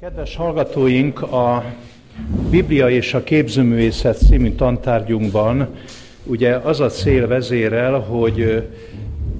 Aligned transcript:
Kedves 0.00 0.36
hallgatóink, 0.36 1.22
a 1.22 1.64
Biblia 2.50 2.90
és 2.90 3.14
a 3.14 3.22
képzőművészet 3.24 4.18
című 4.18 4.50
tantárgyunkban 4.50 5.68
ugye 6.24 6.54
az 6.54 6.80
a 6.80 6.88
cél 6.88 7.26
vezérel, 7.26 7.98
hogy, 7.98 8.62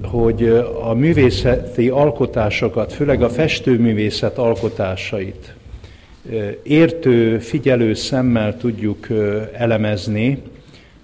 hogy 0.03 0.43
a 0.81 0.93
művészeti 0.93 1.89
alkotásokat, 1.89 2.93
főleg 2.93 3.21
a 3.21 3.29
festőművészet 3.29 4.37
alkotásait 4.37 5.55
értő, 6.63 7.39
figyelő 7.39 7.93
szemmel 7.93 8.57
tudjuk 8.57 9.07
elemezni, 9.53 10.41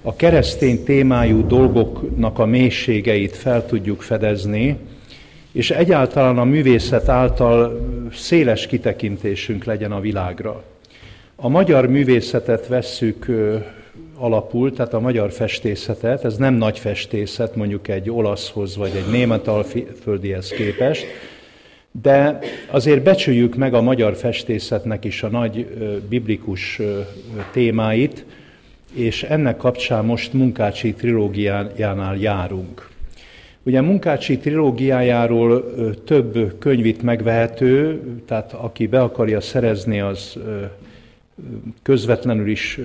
a 0.01 0.15
keresztény 0.15 0.83
témájú 0.83 1.47
dolgoknak 1.47 2.39
a 2.39 2.45
mélységeit 2.45 3.35
fel 3.35 3.65
tudjuk 3.65 4.01
fedezni, 4.01 4.77
és 5.51 5.71
egyáltalán 5.71 6.37
a 6.37 6.43
művészet 6.43 7.09
által 7.09 7.79
széles 8.15 8.67
kitekintésünk 8.67 9.63
legyen 9.63 9.91
a 9.91 9.99
világra. 9.99 10.63
A 11.35 11.47
magyar 11.47 11.87
művészetet 11.87 12.67
vesszük 12.67 13.25
alapul, 14.17 14.73
tehát 14.73 14.93
a 14.93 14.99
magyar 14.99 15.31
festészetet, 15.31 16.25
ez 16.25 16.37
nem 16.37 16.53
nagy 16.53 16.79
festészet, 16.79 17.55
mondjuk 17.55 17.87
egy 17.87 18.09
olaszhoz 18.09 18.77
vagy 18.77 18.91
egy 18.95 19.11
német 19.11 19.47
alföldihez 19.47 20.49
képest, 20.49 21.05
de 22.01 22.39
azért 22.69 23.03
becsüljük 23.03 23.55
meg 23.55 23.73
a 23.73 23.81
magyar 23.81 24.15
festészetnek 24.15 25.05
is 25.05 25.23
a 25.23 25.27
nagy 25.27 25.67
biblikus 26.09 26.81
témáit, 27.51 28.25
és 28.93 29.23
ennek 29.23 29.57
kapcsán 29.57 30.05
most 30.05 30.33
Munkácsi 30.33 30.93
trilógiánál 30.93 32.15
járunk. 32.17 32.91
Ugye 33.65 33.81
Munkácsi 33.81 34.37
trilógiájáról 34.37 35.73
több 36.05 36.55
könyv 36.59 36.85
itt 36.85 37.01
megvehető, 37.01 38.01
tehát 38.25 38.53
aki 38.53 38.87
be 38.87 39.01
akarja 39.01 39.41
szerezni, 39.41 39.99
az 39.99 40.39
közvetlenül 41.83 42.47
is 42.47 42.79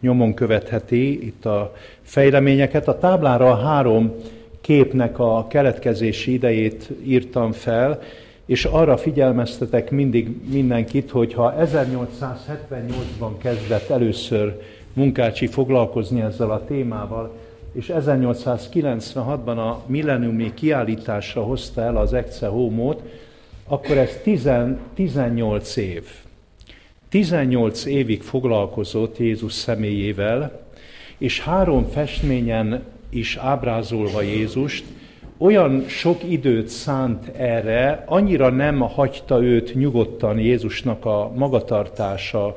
nyomon 0.00 0.34
követheti 0.34 1.26
itt 1.26 1.46
a 1.46 1.74
fejleményeket. 2.02 2.88
A 2.88 2.98
táblára 2.98 3.50
a 3.50 3.56
három 3.56 4.14
képnek 4.60 5.18
a 5.18 5.46
keletkezési 5.48 6.32
idejét 6.32 6.90
írtam 7.04 7.52
fel, 7.52 8.00
és 8.46 8.64
arra 8.64 8.96
figyelmeztetek 8.96 9.90
mindig 9.90 10.28
mindenkit, 10.50 11.10
hogy 11.10 11.34
ha 11.34 11.54
1878-ban 11.58 13.32
kezdett 13.38 13.90
először 13.90 14.60
Munkácsi 14.92 15.46
foglalkozni 15.46 16.20
ezzel 16.20 16.50
a 16.50 16.64
témával, 16.64 17.32
és 17.72 17.92
1896-ban 17.94 19.56
a 19.56 19.82
milleniumi 19.86 20.54
kiállításra 20.54 21.42
hozta 21.42 21.82
el 21.82 21.96
az 21.96 22.12
Ecce 22.12 22.46
Homo-t, 22.46 23.02
akkor 23.66 23.96
ez 23.96 24.18
10, 24.22 24.50
18 24.94 25.76
év. 25.76 26.04
18 27.08 27.84
évig 27.84 28.22
foglalkozott 28.22 29.18
Jézus 29.18 29.52
személyével, 29.52 30.60
és 31.18 31.40
három 31.40 31.84
festményen 31.84 32.82
is 33.10 33.36
ábrázolva 33.36 34.22
Jézust, 34.22 34.84
olyan 35.38 35.84
sok 35.88 36.22
időt 36.28 36.68
szánt 36.68 37.28
erre, 37.36 38.04
annyira 38.06 38.50
nem 38.50 38.80
hagyta 38.80 39.42
őt 39.42 39.74
nyugodtan 39.74 40.38
Jézusnak 40.38 41.04
a 41.04 41.32
magatartása, 41.34 42.56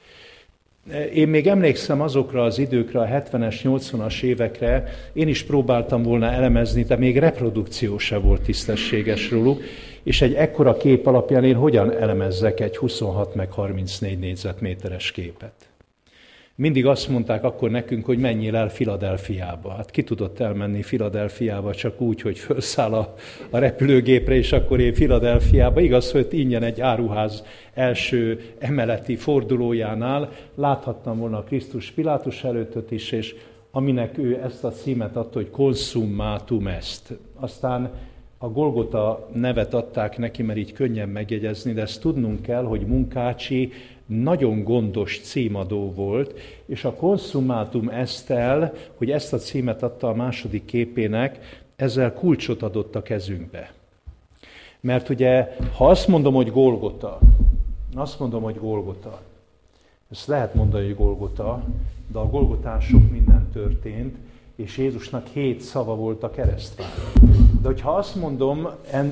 Én 1.14 1.28
még 1.28 1.48
emlékszem 1.48 2.02
azokra 2.02 2.44
az 2.44 2.58
időkre, 2.58 3.00
a 3.00 3.06
70-es, 3.06 3.56
80-as 3.64 4.22
évekre, 4.22 4.84
én 5.14 5.28
is 5.28 5.44
próbáltam 5.44 6.04
volna 6.04 6.32
elemezni, 6.32 6.84
de 6.84 6.96
még 6.96 7.18
reprodukció 7.18 7.98
se 7.98 8.18
volt 8.18 8.42
tisztességes 8.42 9.32
róluk, 9.32 9.62
és 10.04 10.22
egy 10.22 10.34
ekkora 10.34 10.78
kép 10.78 11.06
alapján 11.06 11.44
én 11.44 11.56
hogyan 11.56 11.98
elemezzek 11.98 12.60
egy 12.60 12.78
26 12.78 13.36
meg 13.36 13.52
34 13.52 14.20
négyzetméteres 14.20 15.12
képet. 15.12 15.73
Mindig 16.56 16.86
azt 16.86 17.08
mondták 17.08 17.44
akkor 17.44 17.70
nekünk, 17.70 18.06
hogy 18.06 18.18
menjél 18.18 18.56
el 18.56 18.70
Filadelfiába. 18.70 19.72
Hát 19.72 19.92
ki 19.92 20.04
tudott 20.04 20.40
elmenni 20.40 20.82
Filadelfiába 20.82 21.74
csak 21.74 22.02
úgy, 22.02 22.22
hogy 22.22 22.38
felszáll 22.38 22.94
a, 22.94 23.14
a 23.50 23.58
repülőgépre, 23.58 24.36
és 24.36 24.52
akkor 24.52 24.80
én 24.80 24.94
Filadelfiába. 24.94 25.82
Igaz, 25.82 26.12
hogy 26.12 26.28
ingyen 26.30 26.64
egy 26.64 26.82
áruház 26.82 27.44
első 27.74 28.42
emeleti 28.60 29.16
fordulójánál 29.16 30.30
láthattam 30.56 31.20
volna 31.20 31.38
a 31.38 31.44
Krisztus 31.44 31.92
Pilátus 31.92 32.44
előttöt 32.44 32.92
is, 32.92 33.12
és 33.12 33.36
aminek 33.72 34.18
ő 34.18 34.42
ezt 34.44 34.64
a 34.64 34.72
címet 34.72 35.16
adta, 35.16 35.40
hogy 35.40 35.50
consummatum 35.50 36.68
est. 36.68 37.14
Aztán 37.36 37.92
a 38.38 38.50
Golgota 38.50 39.30
nevet 39.34 39.74
adták 39.74 40.18
neki, 40.18 40.44
mert 40.44 40.60
így 40.60 40.74
könnyen 40.74 41.10
megjegyezni, 41.10 41.74
de 41.74 41.82
ezt 41.82 42.02
tudnunk 42.02 42.42
kell, 42.42 42.64
hogy 42.64 42.86
Munkácsi 42.86 43.72
nagyon 44.06 44.64
gondos 44.64 45.20
címadó 45.22 45.92
volt, 45.92 46.40
és 46.66 46.84
a 46.84 46.94
Consummatum 46.94 47.90
Estel, 47.90 48.74
hogy 48.96 49.12
ezt 49.12 49.34
a 49.34 49.38
címet 49.38 49.84
adta 49.84 50.08
a 50.08 50.16
második 50.16 50.66
képének, 50.66 51.62
ezzel 51.76 52.14
kulcsot 52.14 52.62
adott 52.62 52.96
a 52.96 53.02
kezünkbe. 53.02 53.74
Mert 54.80 55.10
ugye, 55.10 55.58
ha 55.76 55.88
azt 55.90 56.08
mondom, 56.08 56.34
hogy 56.34 56.52
Golgota, 56.52 57.20
azt 57.96 58.20
mondom, 58.20 58.44
hogy 58.44 58.60
Golgota, 58.60 59.22
ezt 60.12 60.28
lehet 60.28 60.54
mondani, 60.54 60.86
hogy 60.86 60.96
Golgota, 60.96 61.64
de 62.12 62.20
a 62.20 62.30
Golgotán 62.30 62.80
sok 62.80 63.12
minden 63.12 63.50
történt, 63.54 64.16
és 64.56 64.78
Jézusnak 64.78 65.28
hét 65.28 65.62
szava 65.62 65.96
volt 65.96 66.24
a 66.24 66.30
keresztfán. 66.30 66.90
De 67.62 67.68
hogyha 67.68 67.92
azt 67.92 68.16
mondom 68.16 68.68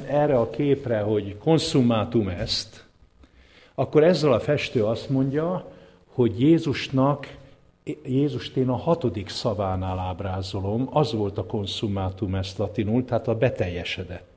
erre 0.07 0.39
a 0.39 0.49
képre, 0.49 0.99
hogy 0.99 1.37
consummatum 1.37 2.27
est, 2.27 2.85
akkor 3.75 4.03
ezzel 4.03 4.33
a 4.33 4.39
festő 4.39 4.85
azt 4.85 5.09
mondja, 5.09 5.71
hogy 6.13 6.41
Jézusnak, 6.41 7.37
Jézust 8.05 8.55
én 8.55 8.69
a 8.69 8.75
hatodik 8.75 9.29
szavánál 9.29 9.99
ábrázolom, 9.99 10.89
az 10.91 11.13
volt 11.13 11.37
a 11.37 11.45
consummatum 11.45 12.35
ezt 12.35 12.57
latinul, 12.57 13.05
tehát 13.05 13.27
a 13.27 13.35
beteljesedett. 13.35 14.29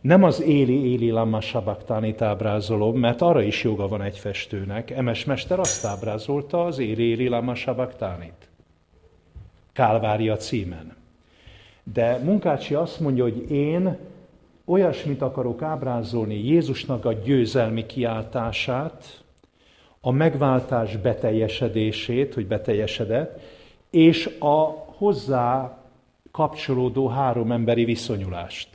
Nem 0.00 0.22
az 0.22 0.42
éli, 0.42 0.92
éli 0.92 1.10
lama 1.10 1.40
sabaktánit 1.40 2.22
ábrázolom, 2.22 2.98
mert 2.98 3.20
arra 3.20 3.42
is 3.42 3.62
joga 3.62 3.88
van 3.88 4.02
egy 4.02 4.18
festőnek. 4.18 4.90
Emes 4.90 5.24
mester 5.24 5.58
azt 5.58 5.84
ábrázolta 5.84 6.64
az 6.64 6.78
éli, 6.78 7.02
éli 7.02 7.28
lama 7.28 7.54
sabaktánit. 7.54 8.48
Kálvária 9.72 10.36
címen. 10.36 10.96
De 11.82 12.18
Munkácsi 12.24 12.74
azt 12.74 13.00
mondja, 13.00 13.22
hogy 13.22 13.50
én 13.50 13.98
olyasmit 14.66 15.22
akarok 15.22 15.62
ábrázolni 15.62 16.46
Jézusnak 16.46 17.04
a 17.04 17.12
győzelmi 17.12 17.86
kiáltását, 17.86 19.22
a 20.00 20.10
megváltás 20.10 20.96
beteljesedését, 20.96 22.34
hogy 22.34 22.46
beteljesedett, 22.46 23.40
és 23.90 24.36
a 24.38 24.84
hozzá 24.96 25.78
kapcsolódó 26.30 27.08
három 27.08 27.52
emberi 27.52 27.84
viszonyulást. 27.84 28.68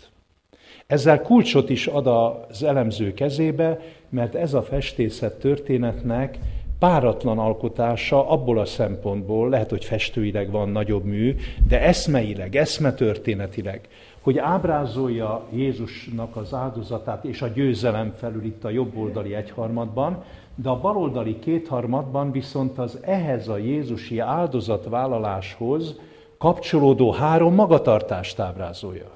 Ezzel 0.88 1.22
kulcsot 1.22 1.70
is 1.70 1.88
ad 1.88 2.08
az 2.08 2.64
elemző 2.64 3.14
kezébe, 3.14 3.80
mert 4.10 4.36
ez 4.36 4.54
a 4.54 4.62
festészet 4.62 5.40
történetnek 5.40 6.38
páratlan 6.80 7.40
alkotása 7.40 8.30
abból 8.30 8.60
a 8.60 8.66
szempontból, 8.66 9.50
lehet, 9.50 9.70
hogy 9.70 9.86
festőileg 9.86 10.52
van 10.52 10.70
nagyobb 10.70 11.04
mű, 11.04 11.36
de 11.68 11.82
eszmeileg, 11.82 12.56
eszmetörténetileg, 12.56 13.88
hogy 14.22 14.38
ábrázolja 14.38 15.46
Jézusnak 15.52 16.36
az 16.36 16.54
áldozatát 16.54 17.24
és 17.24 17.42
a 17.42 17.48
győzelem 17.48 18.14
felül 18.18 18.44
itt 18.44 18.64
a 18.64 18.70
jobboldali 18.70 19.36
egyharmadban, 19.36 20.24
de 20.56 20.70
a 20.70 20.80
baloldali 20.80 21.40
kétharmadban 21.40 22.32
viszont 22.32 22.78
az 22.78 22.98
ehhez 23.02 23.48
a 23.48 23.58
Jézusi 23.58 24.20
áldozatvállaláshoz 24.20 26.00
kapcsolódó 26.38 27.12
három 27.12 27.54
magatartást 27.54 28.40
ábrázolja. 28.40 29.10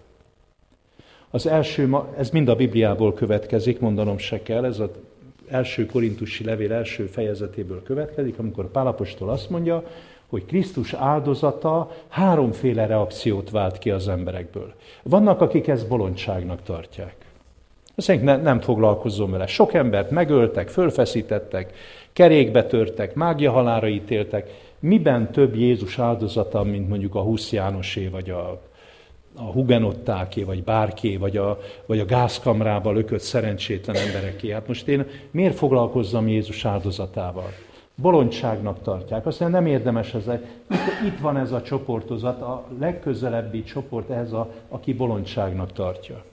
Az 1.30 1.48
első, 1.48 1.98
ez 2.18 2.30
mind 2.30 2.48
a 2.48 2.56
Bibliából 2.56 3.14
következik, 3.14 3.80
mondanom 3.80 4.18
se 4.18 4.42
kell, 4.42 4.66
ez 4.66 4.80
az 4.80 4.90
első 5.48 5.86
korintusi 5.86 6.44
levél 6.44 6.74
első 6.74 7.06
fejezetéből 7.06 7.84
következik, 7.84 8.40
amikor 8.40 8.72
Pálapostól 8.72 9.30
azt 9.30 9.50
mondja, 9.50 9.84
hogy 10.34 10.46
Krisztus 10.46 10.94
áldozata 10.94 11.92
háromféle 12.08 12.86
reakciót 12.86 13.50
vált 13.50 13.78
ki 13.78 13.92
az 13.92 14.08
emberekből. 14.08 14.74
Vannak, 15.04 15.42
akik 15.42 15.68
ezt 15.68 15.88
bolondságnak 15.88 16.64
tartják. 16.64 17.16
Azt 17.96 18.22
ne, 18.22 18.38
nem 18.38 18.60
foglalkozzon 18.60 19.32
vele. 19.32 19.48
Sok 19.48 19.74
embert 19.74 20.12
megöltek, 20.12 20.70
fölfeszítettek, 20.70 21.74
kerékbe 22.14 22.66
törtek, 22.66 23.16
mágia 23.16 23.52
halára 23.52 23.88
ítéltek. 23.88 24.50
Miben 24.80 25.32
több 25.32 25.56
Jézus 25.56 26.00
áldozata, 26.00 26.64
mint 26.64 26.90
mondjuk 26.90 27.16
a 27.16 27.22
Husz 27.22 27.52
Jánosé, 27.52 28.08
vagy 28.08 28.30
a, 28.30 28.62
a 29.36 29.44
hugenottáké, 29.44 30.44
vagy 30.44 30.64
bárké, 30.64 31.16
vagy 31.18 31.38
a, 31.38 31.60
vagy 31.86 32.00
a 32.00 32.06
gázkamrába 32.06 32.92
lökött 32.92 33.22
szerencsétlen 33.22 33.96
embereké. 33.96 34.52
Hát 34.52 34.68
most 34.68 34.88
én 34.88 35.06
miért 35.32 35.56
foglalkozzam 35.56 36.28
Jézus 36.28 36.66
áldozatával? 36.66 37.50
Bolondságnak 37.96 38.82
tartják. 38.82 39.26
Azt 39.26 39.40
mondja, 39.40 39.60
nem 39.60 39.68
érdemes 39.68 40.14
ez. 40.14 40.28
Itt, 41.06 41.20
van 41.22 41.38
ez 41.38 41.52
a 41.52 41.62
csoportozat, 41.62 42.42
a 42.42 42.64
legközelebbi 42.80 43.64
csoport 43.64 44.10
ehhez, 44.10 44.34
a, 44.34 44.52
aki 44.70 44.94
bolondságnak 44.94 45.72
tartja. 45.72 46.24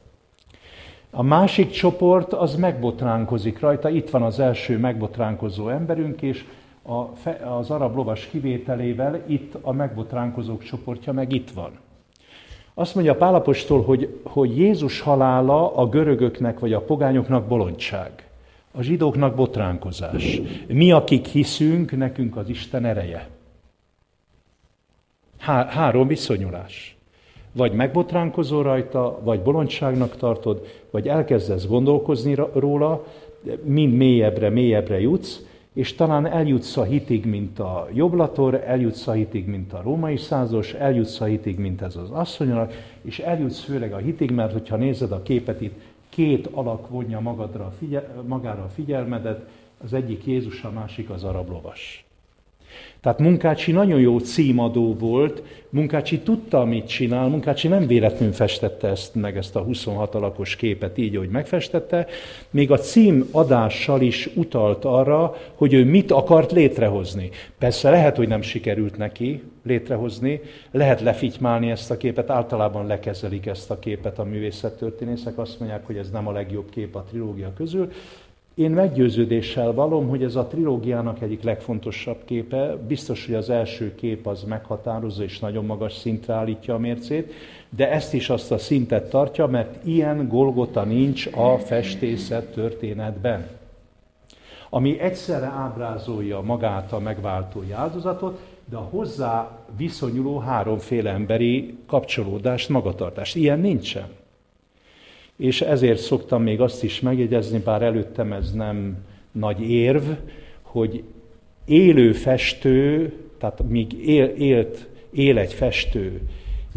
A 1.11 1.23
másik 1.23 1.71
csoport 1.71 2.33
az 2.33 2.57
megbotránkozik 2.57 3.61
rajta. 3.61 3.89
Itt 3.89 4.11
van 4.11 4.23
az 4.23 4.41
első 4.41 4.79
megbotránkozó 4.79 5.69
emberünk, 5.69 6.23
és 6.23 6.45
a, 6.83 7.29
az 7.59 7.71
arab 7.71 7.97
lovas 7.97 8.27
kivételével 8.27 9.23
itt 9.27 9.55
a 9.61 9.73
megbotránkozók 9.73 10.63
csoportja 10.63 11.13
meg 11.13 11.33
itt 11.33 11.51
van. 11.51 11.71
Azt 12.75 12.95
mondja 12.95 13.17
Pálapostól, 13.17 13.83
hogy, 13.83 14.21
hogy 14.23 14.57
Jézus 14.57 15.01
halála 15.01 15.75
a 15.75 15.89
görögöknek 15.89 16.59
vagy 16.59 16.73
a 16.73 16.81
pogányoknak 16.81 17.47
bolondság. 17.47 18.30
A 18.73 18.83
zsidóknak 18.83 19.35
botránkozás. 19.35 20.41
Mi, 20.67 20.93
akik 20.93 21.27
hiszünk, 21.27 21.97
nekünk 21.97 22.37
az 22.37 22.49
Isten 22.49 22.85
ereje. 22.85 23.29
Há- 25.39 25.71
három 25.71 26.07
viszonyulás. 26.07 26.97
Vagy 27.53 27.73
megbotránkozol 27.73 28.63
rajta, 28.63 29.21
vagy 29.23 29.41
bolondságnak 29.41 30.17
tartod, 30.17 30.67
vagy 30.91 31.09
elkezdesz 31.09 31.67
gondolkozni 31.67 32.35
róla, 32.55 33.07
mind 33.63 33.95
mélyebbre, 33.95 34.51
mélyebbre 34.51 35.01
jutsz, 35.01 35.41
és 35.73 35.95
talán 35.95 36.27
eljutsz 36.27 36.77
a 36.77 36.83
hitig, 36.83 37.25
mint 37.25 37.59
a 37.59 37.89
jobblator, 37.93 38.55
eljutsz 38.67 39.07
a 39.07 39.13
hitig, 39.13 39.47
mint 39.47 39.73
a 39.73 39.83
római 39.83 40.17
százos, 40.17 40.73
eljutsz 40.73 41.21
a 41.21 41.25
hitig, 41.25 41.59
mint 41.59 41.83
ez 41.83 41.97
az 41.97 42.11
asszonynak, 42.11 42.73
és 43.03 43.19
eljutsz 43.19 43.61
főleg 43.61 43.93
a 43.93 43.97
hitig, 43.97 44.31
mert 44.31 44.53
hogyha 44.53 44.77
nézed 44.77 45.13
a 45.13 45.23
képet 45.23 45.61
itt, 45.61 45.75
két 46.11 46.47
alak 46.47 46.89
vonja 46.89 47.21
magadra 47.21 47.67
a 47.67 47.71
figyel, 47.71 48.23
magára 48.27 48.63
a 48.63 48.69
figyelmedet, 48.69 49.49
az 49.79 49.93
egyik 49.93 50.27
Jézus, 50.27 50.65
a 50.65 50.71
másik 50.71 51.11
az 51.11 51.25
arab 51.25 51.49
lovas. 51.49 52.10
Tehát 53.01 53.19
Munkácsi 53.19 53.73
nagyon 53.73 54.01
jó 54.01 54.19
címadó 54.19 54.95
volt, 54.95 55.43
Munkácsi 55.71 56.19
tudta, 56.19 56.65
mit 56.65 56.87
csinál, 56.87 57.29
Munkácsi 57.29 57.69
nem 57.69 57.87
véletlenül 57.87 58.35
festette 58.35 58.89
ezt 58.89 59.15
meg, 59.15 59.37
ezt 59.37 59.57
a 59.57 59.61
26 59.61 60.15
alakos 60.15 60.57
képet 60.57 60.99
így, 60.99 61.17
hogy 61.17 61.29
megfestette, 61.29 62.07
még 62.51 62.71
a 62.71 62.79
cím 62.79 63.29
adással 63.31 64.01
is 64.01 64.29
utalt 64.35 64.85
arra, 64.85 65.37
hogy 65.55 65.73
ő 65.73 65.85
mit 65.85 66.11
akart 66.11 66.53
létrehozni. 66.53 67.31
Persze 67.59 67.91
lehet, 67.91 68.17
hogy 68.17 68.29
nem 68.29 68.43
sikerült 68.43 68.97
neki 68.97 69.43
létrehozni, 69.63 70.41
lehet 70.71 71.01
lefitymálni 71.01 71.71
ezt 71.71 71.91
a 71.91 71.97
képet, 71.97 72.31
általában 72.31 72.87
lekezelik 72.87 73.47
ezt 73.47 73.71
a 73.71 73.79
képet 73.79 74.19
a 74.19 74.25
művészettörténészek, 74.25 75.39
azt 75.39 75.59
mondják, 75.59 75.87
hogy 75.87 75.97
ez 75.97 76.11
nem 76.11 76.29
a 76.29 76.33
legjobb 76.33 76.71
kép 76.71 76.95
a 76.95 77.05
trilógia 77.09 77.53
közül, 77.57 77.93
én 78.61 78.71
meggyőződéssel 78.71 79.73
valom, 79.73 80.09
hogy 80.09 80.23
ez 80.23 80.35
a 80.35 80.47
trilógiának 80.47 81.23
egyik 81.23 81.43
legfontosabb 81.43 82.25
képe. 82.25 82.77
Biztos, 82.89 83.27
hogy 83.27 83.35
az 83.35 83.51
első 83.51 83.95
kép 83.95 84.27
az 84.27 84.43
meghatározó 84.43 85.23
és 85.23 85.39
nagyon 85.39 85.65
magas 85.65 85.93
szintre 85.93 86.35
állítja 86.35 86.75
a 86.75 86.79
mércét, 86.79 87.33
de 87.69 87.91
ezt 87.91 88.15
is 88.15 88.31
azt 88.31 88.53
a 88.53 88.59
szintet 88.59 89.11
tartja, 89.11 89.47
mert 89.47 89.87
ilyen 89.87 90.29
Golgota 90.29 90.85
nincs 90.85 91.27
a 91.27 91.59
festészet 91.59 92.53
történetben. 92.53 93.49
Ami 94.71 94.99
egyszerre 94.99 95.47
ábrázolja 95.47 96.41
magát 96.41 96.93
a 96.93 96.99
megváltói 96.99 97.73
áldozatot, 97.73 98.41
de 98.65 98.77
a 98.77 98.89
hozzá 98.91 99.59
viszonyuló 99.77 100.39
háromféle 100.39 101.11
emberi 101.11 101.79
kapcsolódást, 101.87 102.69
magatartást. 102.69 103.37
Ilyen 103.37 103.61
nincsen 103.61 104.20
és 105.41 105.61
ezért 105.61 105.99
szoktam 105.99 106.43
még 106.43 106.61
azt 106.61 106.85
is 106.85 107.01
megjegyezni, 107.01 107.59
bár 107.59 107.83
előttem 107.83 108.33
ez 108.33 108.53
nem 108.53 108.97
nagy 109.33 109.71
érv, 109.71 110.03
hogy 110.63 111.03
élő 111.65 112.13
festő, 112.13 113.13
tehát 113.39 113.63
míg 113.69 114.09
él, 114.09 114.25
élt, 114.25 114.89
él 115.13 115.39
egy 115.39 115.53
festő, 115.53 116.21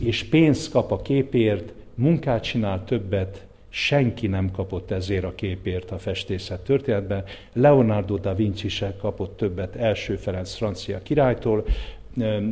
és 0.03 0.23
pénzt 0.23 0.71
kap 0.71 0.91
a 0.91 1.01
képért, 1.01 1.73
munkát 1.95 2.43
csinál 2.43 2.83
többet, 2.85 3.45
senki 3.69 4.27
nem 4.27 4.51
kapott 4.51 4.91
ezért 4.91 5.23
a 5.23 5.35
képért 5.35 5.91
a 5.91 5.97
festészet 5.97 6.63
történetben. 6.63 7.23
Leonardo 7.53 8.17
da 8.17 8.35
Vinci 8.35 8.69
se 8.69 8.95
kapott 9.01 9.37
többet 9.37 9.75
első 9.75 10.15
Ferenc 10.15 10.53
francia 10.53 10.99
királytól, 11.03 11.65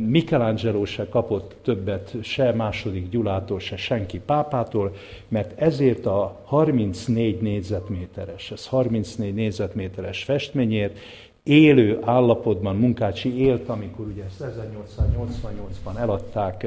Michelangelo 0.06 0.84
se 0.84 1.08
kapott 1.08 1.54
többet 1.62 2.14
se 2.22 2.52
második 2.52 3.08
Gyulától, 3.08 3.60
se 3.60 3.76
senki 3.76 4.18
pápától, 4.18 4.94
mert 5.28 5.60
ezért 5.60 6.06
a 6.06 6.40
34 6.44 7.40
négyzetméteres, 7.40 8.50
ez 8.50 8.66
34 8.66 9.34
négyzetméteres 9.34 10.24
festményért 10.24 10.98
élő 11.42 11.98
állapotban 12.04 12.76
Munkácsi 12.76 13.38
élt, 13.38 13.68
amikor 13.68 14.06
ugye 14.06 14.24
1888-ban 14.40 15.98
eladták 15.98 16.66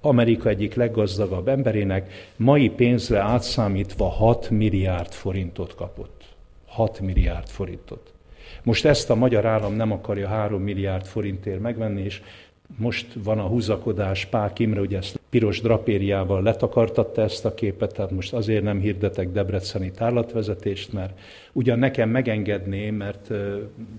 Amerika 0.00 0.48
egyik 0.48 0.74
leggazdagabb 0.74 1.48
emberének, 1.48 2.12
mai 2.36 2.70
pénzre 2.70 3.18
átszámítva 3.18 4.08
6 4.08 4.50
milliárd 4.50 5.12
forintot 5.12 5.74
kapott. 5.74 6.24
6 6.66 7.00
milliárd 7.00 7.48
forintot. 7.48 8.15
Most 8.66 8.84
ezt 8.84 9.10
a 9.10 9.14
magyar 9.14 9.44
állam 9.44 9.74
nem 9.74 9.92
akarja 9.92 10.28
3 10.28 10.62
milliárd 10.62 11.04
forintért 11.04 11.60
megvenni, 11.60 12.02
és 12.02 12.22
most 12.76 13.06
van 13.22 13.38
a 13.38 13.46
húzakodás, 13.46 14.24
Pák 14.24 14.58
Imre 14.58 14.80
ugye 14.80 14.96
ezt 14.96 15.20
piros 15.30 15.60
drapériával 15.60 16.42
letakartatta 16.42 17.22
ezt 17.22 17.44
a 17.44 17.54
képet, 17.54 17.94
tehát 17.94 18.10
most 18.10 18.32
azért 18.32 18.62
nem 18.62 18.80
hirdetek 18.80 19.30
debreceni 19.30 19.90
tárlatvezetést, 19.90 20.92
mert 20.92 21.18
ugyan 21.52 21.78
nekem 21.78 22.08
megengedné, 22.08 22.90
mert 22.90 23.30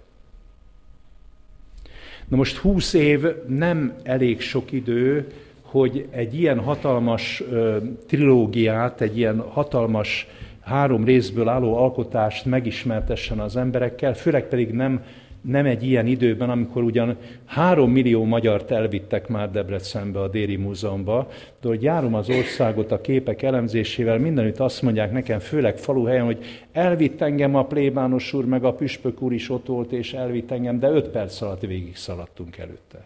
Na 2.28 2.38
most 2.38 2.58
20 2.58 2.94
év 2.94 3.26
nem 3.48 3.94
elég 4.04 4.42
sok 4.42 4.72
idő, 4.72 5.32
hogy 5.62 6.08
egy 6.10 6.40
ilyen 6.40 6.60
hatalmas 6.60 7.44
ö, 7.52 7.78
trilógiát, 8.08 9.02
egy 9.02 9.18
ilyen 9.18 9.40
hatalmas 9.40 10.28
három 10.60 11.04
részből 11.04 11.48
álló 11.48 11.78
alkotást 11.78 12.46
megismertessen 12.46 13.40
az 13.40 13.56
emberekkel, 13.56 14.14
főleg 14.14 14.48
pedig 14.48 14.72
nem, 14.72 15.04
nem 15.42 15.66
egy 15.66 15.84
ilyen 15.84 16.06
időben, 16.06 16.50
amikor 16.50 16.84
ugyan 16.84 17.18
három 17.46 17.92
millió 17.92 18.24
magyart 18.24 18.72
elvittek 18.72 19.28
már 19.28 19.52
Debrecenbe, 19.52 20.20
a 20.20 20.28
Déri 20.28 20.56
Múzeumba, 20.56 21.28
de 21.62 21.68
hogy 21.68 21.84
járom 21.84 22.14
az 22.14 22.30
országot 22.30 22.92
a 22.92 23.02
képek 23.02 23.42
elemzésével, 23.42 24.18
mindenütt 24.18 24.60
azt 24.60 24.82
mondják 24.82 25.12
nekem, 25.12 25.40
főleg 25.40 25.78
faluhelyen, 25.78 26.26
hogy 26.26 26.46
elvitt 26.72 27.22
engem 27.22 27.56
a 27.56 27.66
plébános 27.66 28.34
úr, 28.34 28.46
meg 28.46 28.64
a 28.64 28.74
püspök 28.74 29.22
úr 29.22 29.34
is 29.34 29.50
ott 29.50 29.68
volt, 29.68 29.92
és 29.92 30.14
elvitt 30.14 30.52
engem, 30.52 30.80
de 30.80 30.90
öt 30.90 31.08
perc 31.08 31.42
alatt 31.42 31.62
végig 31.62 31.96
szaladtunk 31.96 32.58
előtte. 32.58 33.06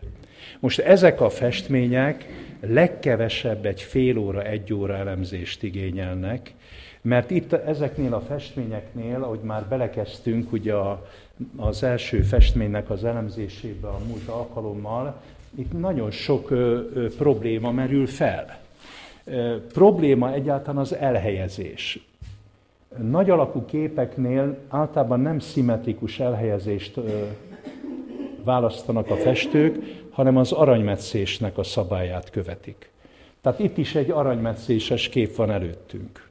Most 0.60 0.80
ezek 0.80 1.22
a 1.22 1.30
festmények 1.30 2.26
legkevesebb 2.60 3.66
egy 3.66 3.82
fél 3.82 4.18
óra, 4.18 4.44
egy 4.44 4.74
óra 4.74 4.96
elemzést 4.96 5.64
igényelnek, 5.64 6.54
mert 7.02 7.32
itt 7.32 7.54
ezeknél 7.54 8.14
a 8.14 8.22
festményeknél, 8.22 9.24
ahogy 9.24 9.40
már 9.44 9.66
belekezdtünk 9.70 10.52
ugye 10.52 10.74
a, 10.74 11.08
az 11.56 11.84
első 11.84 12.22
festménynek 12.22 12.90
az 12.90 13.04
elemzésébe 13.04 13.88
a 13.88 14.00
múlt 14.08 14.28
alkalommal, 14.28 15.22
itt 15.56 15.80
nagyon 15.80 16.12
sok 16.12 16.50
ö, 16.50 16.82
ö, 16.94 17.16
probléma 17.16 17.72
merül 17.72 18.08
fel. 18.08 18.60
Ö, 19.24 19.56
probléma 19.74 20.34
egyáltalán 20.34 20.82
az 20.82 20.96
elhelyezés. 20.96 22.08
Nagy 22.98 23.30
alakú 23.30 23.66
képeknél 23.66 24.58
általában 24.68 25.20
nem 25.20 25.40
szimmetrikus 25.40 26.20
elhelyezést 26.20 26.98
ö, 26.98 27.26
választanak 28.44 29.10
a 29.10 29.16
festők, 29.16 30.04
hanem 30.12 30.38
az 30.38 30.52
aranymetszésnek 30.52 31.58
a 31.58 31.64
szabályát 31.64 32.30
követik. 32.30 32.92
Tehát 33.42 33.60
itt 33.60 33.78
is 33.78 33.96
egy 33.96 34.12
aranymetszéses 34.12 35.10
kép 35.10 35.36
van 35.36 35.52
előttünk. 35.52 36.28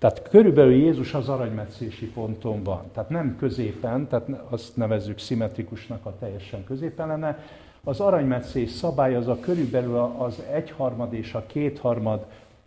Tehát 0.00 0.28
körülbelül 0.28 0.72
Jézus 0.72 1.14
az 1.14 1.28
aranymetszési 1.28 2.06
ponton 2.06 2.62
van. 2.62 2.82
Tehát 2.92 3.10
nem 3.10 3.36
középen, 3.38 4.08
tehát 4.08 4.28
azt 4.48 4.76
nevezzük 4.76 5.18
szimmetrikusnak, 5.18 6.06
a 6.06 6.16
teljesen 6.18 6.64
középen 6.64 7.06
lenne. 7.06 7.38
Az 7.84 8.00
aranymetszés 8.00 8.70
szabály 8.70 9.14
az 9.14 9.28
a 9.28 9.40
körülbelül 9.40 9.96
az 10.18 10.42
egyharmad 10.52 11.12
és 11.12 11.34
a 11.34 11.44
kétharmad 11.46 12.26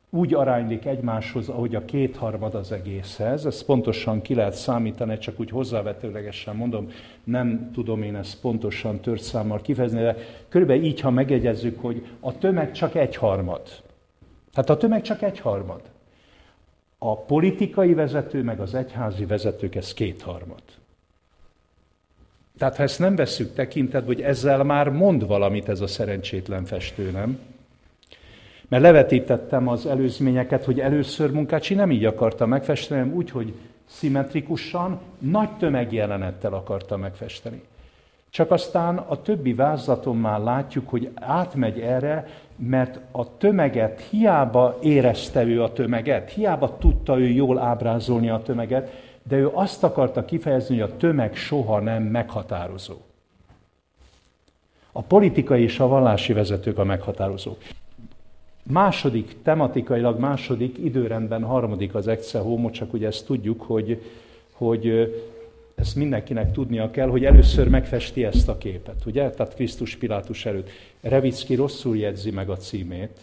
úgy 0.09 0.33
aránylik 0.33 0.85
egymáshoz, 0.85 1.49
ahogy 1.49 1.75
a 1.75 1.85
kétharmad 1.85 2.55
az 2.55 2.71
egészhez. 2.71 3.45
Ezt 3.45 3.65
pontosan 3.65 4.21
ki 4.21 4.33
lehet 4.33 4.53
számítani, 4.53 5.17
csak 5.17 5.39
úgy 5.39 5.49
hozzávetőlegesen 5.49 6.55
mondom, 6.55 6.91
nem 7.23 7.71
tudom 7.73 8.03
én 8.03 8.15
ezt 8.15 8.41
pontosan 8.41 8.99
tört 8.99 9.21
számmal 9.21 9.61
kifejezni, 9.61 10.01
de 10.01 10.15
körülbelül 10.49 10.83
így, 10.83 10.99
ha 10.99 11.09
megegyezzük, 11.09 11.81
hogy 11.81 12.07
a 12.19 12.37
tömeg 12.37 12.71
csak 12.71 12.95
egyharmad. 12.95 13.61
Tehát 14.53 14.69
a 14.69 14.77
tömeg 14.77 15.01
csak 15.01 15.21
egyharmad. 15.21 15.92
A 17.05 17.17
politikai 17.17 17.93
vezető, 17.93 18.43
meg 18.43 18.59
az 18.59 18.73
egyházi 18.73 19.25
vezetők, 19.25 19.75
ez 19.75 19.93
kétharmad. 19.93 20.61
Tehát 22.57 22.75
ha 22.75 22.83
ezt 22.83 22.99
nem 22.99 23.15
vesszük 23.15 23.53
tekintetbe, 23.53 24.05
hogy 24.05 24.21
ezzel 24.21 24.63
már 24.63 24.89
mond 24.89 25.27
valamit 25.27 25.69
ez 25.69 25.81
a 25.81 25.87
szerencsétlen 25.87 26.65
festő, 26.65 27.11
nem? 27.11 27.39
Mert 28.67 28.83
levetítettem 28.83 29.67
az 29.67 29.85
előzményeket, 29.85 30.63
hogy 30.63 30.79
először 30.79 31.31
Munkácsi 31.31 31.73
nem 31.73 31.91
így 31.91 32.05
akarta 32.05 32.45
megfesteni, 32.45 32.99
hanem 32.99 33.15
úgy, 33.15 33.29
hogy 33.29 33.53
szimmetrikusan, 33.85 34.99
nagy 35.19 35.49
tömegjelenettel 35.57 36.53
akarta 36.53 36.97
megfesteni. 36.97 37.61
Csak 38.29 38.51
aztán 38.51 38.97
a 38.97 39.21
többi 39.21 39.53
vázlaton 39.53 40.17
már 40.17 40.39
látjuk, 40.39 40.89
hogy 40.89 41.11
átmegy 41.15 41.79
erre, 41.79 42.27
mert 42.55 42.99
a 43.11 43.37
tömeget 43.37 44.01
hiába 44.09 44.77
érezte 44.81 45.43
ő 45.43 45.63
a 45.63 45.73
tömeget, 45.73 46.29
hiába 46.29 46.77
tudta 46.77 47.19
ő 47.19 47.27
jól 47.27 47.59
ábrázolni 47.59 48.29
a 48.29 48.41
tömeget, 48.41 48.91
de 49.27 49.35
ő 49.35 49.49
azt 49.53 49.83
akarta 49.83 50.25
kifejezni, 50.25 50.79
hogy 50.79 50.91
a 50.91 50.97
tömeg 50.97 51.35
soha 51.35 51.79
nem 51.79 52.03
meghatározó. 52.03 52.95
A 54.91 55.01
politikai 55.01 55.63
és 55.63 55.79
a 55.79 55.87
vallási 55.87 56.33
vezetők 56.33 56.77
a 56.77 56.83
meghatározók. 56.83 57.57
Második, 58.63 59.41
tematikailag 59.41 60.19
második, 60.19 60.77
időrendben 60.77 61.43
harmadik 61.43 61.95
az 61.95 62.07
Exe 62.07 62.39
Homo, 62.39 62.69
csak 62.69 62.93
ugye 62.93 63.07
ezt 63.07 63.25
tudjuk, 63.25 63.61
hogy, 63.61 64.01
hogy 64.51 65.13
ezt 65.75 65.95
mindenkinek 65.95 66.51
tudnia 66.51 66.91
kell, 66.91 67.07
hogy 67.07 67.25
először 67.25 67.67
megfesti 67.67 68.23
ezt 68.25 68.47
a 68.47 68.57
képet, 68.57 69.05
ugye? 69.05 69.29
Tehát 69.29 69.55
Krisztus 69.55 69.95
Pilátus 69.95 70.45
előtt. 70.45 70.69
Revicki 71.01 71.55
rosszul 71.55 71.97
jegyzi 71.97 72.31
meg 72.31 72.49
a 72.49 72.57
címét, 72.57 73.19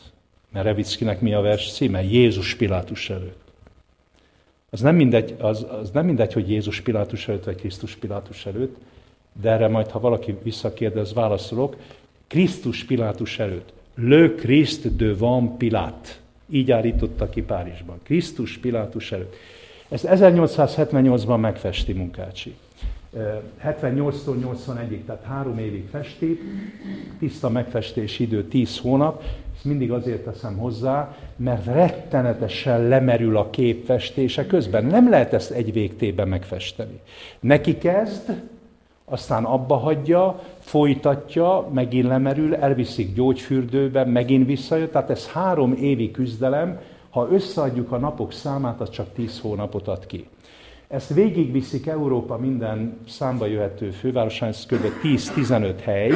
mert 0.53 0.65
Revickinek 0.65 1.21
mi 1.21 1.35
a 1.35 1.41
vers 1.41 1.73
címe? 1.73 2.03
Jézus 2.03 2.55
Pilátus 2.55 3.11
előtt. 3.11 3.39
Az 4.71 4.81
nem, 4.81 4.95
mindegy, 4.95 5.35
az, 5.39 5.67
az 5.81 5.91
nem 5.91 6.05
mindegy, 6.05 6.33
hogy 6.33 6.51
Jézus 6.51 6.81
Pilátus 6.81 7.29
előtt, 7.29 7.45
vagy 7.45 7.57
Krisztus 7.57 7.97
Pilátus 7.97 8.47
előtt, 8.47 8.77
de 9.41 9.51
erre 9.51 9.69
majd, 9.69 9.89
ha 9.91 10.01
valaki 10.01 10.37
visszakérdez, 10.43 11.13
válaszolok. 11.13 11.77
Krisztus 12.27 12.85
Pilátus 12.85 13.39
előtt. 13.39 13.73
Le 13.95 14.35
Christ 14.35 14.97
devant 14.97 15.57
Pilate. 15.57 16.09
Így 16.51 16.71
állította 16.71 17.29
ki 17.29 17.43
Párizsban. 17.43 18.01
Krisztus 18.03 18.59
Pilátus 18.59 19.13
előtt. 19.13 19.35
Ezt 19.91 20.07
1878-ban 20.11 21.41
megfesti 21.41 21.93
Munkácsi. 21.93 22.55
78-tól 23.65 24.37
81-ig, 24.67 25.05
tehát 25.07 25.25
három 25.29 25.59
évig 25.59 25.89
festi, 25.91 26.41
tiszta 27.19 27.49
megfestési 27.49 28.23
idő 28.23 28.45
10 28.45 28.79
hónap, 28.79 29.23
ezt 29.55 29.65
mindig 29.65 29.93
azért 29.93 30.25
teszem 30.25 30.57
hozzá, 30.57 31.17
mert 31.37 31.65
rettenetesen 31.65 32.89
lemerül 32.89 33.37
a 33.37 33.51
képfestése 33.51 34.47
közben. 34.47 34.85
Nem 34.85 35.11
lehet 35.11 35.33
ezt 35.33 35.51
egy 35.51 35.73
végtében 35.73 36.29
megfesteni. 36.29 37.01
Neki 37.41 37.79
kezd, 37.79 38.33
aztán 39.05 39.45
abba 39.45 39.77
hagyja, 39.77 40.43
folytatja, 40.59 41.69
megint 41.73 42.07
lemerül, 42.07 42.55
elviszik 42.55 43.15
gyógyfürdőbe, 43.15 44.05
megint 44.05 44.47
visszajött, 44.47 44.93
tehát 44.93 45.11
ez 45.11 45.29
három 45.29 45.73
évi 45.73 46.11
küzdelem, 46.11 46.81
ha 47.11 47.29
összeadjuk 47.31 47.93
a 47.93 47.99
napok 47.99 48.33
számát, 48.33 48.81
az 48.81 48.91
csak 48.91 49.13
10 49.13 49.41
hónapot 49.41 49.89
ad 49.89 50.07
ki. 50.07 50.29
Ezt 50.89 51.15
végigviszik 51.15 51.87
Európa 51.87 52.37
minden 52.37 52.99
számba 53.09 53.47
jöhető 53.47 53.91
fővárosán, 53.91 54.49
ez 54.49 54.67
kb. 54.67 54.87
10-15 55.03 55.75
hely. 55.83 56.11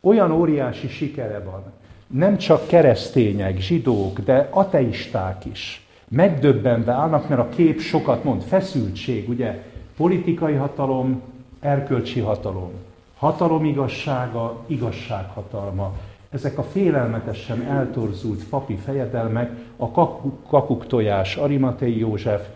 Olyan 0.00 0.32
óriási 0.32 0.88
sikere 0.88 1.42
van. 1.42 1.62
Nem 2.06 2.36
csak 2.36 2.66
keresztények, 2.66 3.58
zsidók, 3.58 4.18
de 4.18 4.48
ateisták 4.50 5.44
is. 5.44 5.86
Megdöbbenve 6.08 6.92
állnak, 6.92 7.28
mert 7.28 7.40
a 7.40 7.48
kép 7.48 7.80
sokat 7.80 8.24
mond. 8.24 8.42
Feszültség, 8.42 9.28
ugye? 9.28 9.62
Politikai 9.96 10.54
hatalom, 10.54 11.22
erkölcsi 11.60 12.20
hatalom. 12.20 12.70
Hatalom 13.16 13.64
igazsága, 13.64 14.64
igazsághatalma 14.66 15.94
ezek 16.32 16.58
a 16.58 16.62
félelmetesen 16.62 17.62
eltorzult 17.62 18.44
papi 18.44 18.76
fejedelmek, 18.76 19.50
a 19.76 19.90
kakuk, 20.48 20.86
tojás, 20.86 21.36
Arimatei 21.36 21.98
József, 21.98 22.48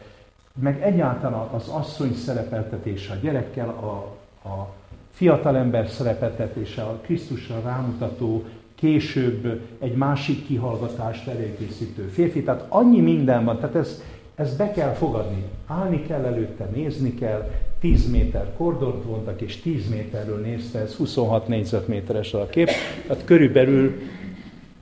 meg 0.60 0.82
egyáltalán 0.82 1.48
az 1.52 1.68
asszony 1.68 2.14
szerepeltetése 2.14 3.12
a 3.12 3.16
gyerekkel, 3.22 3.68
a, 3.68 4.16
a 4.48 4.68
fiatalember 5.10 5.88
szerepeltetése, 5.88 6.82
a 6.82 7.00
Krisztusra 7.02 7.60
rámutató, 7.64 8.44
később 8.74 9.60
egy 9.78 9.96
másik 9.96 10.46
kihallgatást 10.46 11.28
előkészítő 11.28 12.02
férfi. 12.02 12.42
Tehát 12.42 12.64
annyi 12.68 13.00
minden 13.00 13.44
van, 13.44 13.56
tehát 13.56 13.74
ez, 13.74 14.02
ezt 14.36 14.56
be 14.56 14.70
kell 14.70 14.92
fogadni. 14.92 15.44
Állni 15.66 16.02
kell 16.06 16.24
előtte, 16.24 16.64
nézni 16.64 17.14
kell, 17.14 17.50
10 17.80 18.10
méter 18.10 18.52
kordont 18.56 19.04
vontak, 19.04 19.40
és 19.40 19.60
10 19.60 19.88
méterről 19.88 20.40
nézte, 20.40 20.78
ez 20.78 20.94
26 20.94 21.48
négyzetméteres 21.48 22.34
a 22.34 22.46
kép. 22.46 22.70
Tehát 23.06 23.24
körülbelül, 23.24 24.00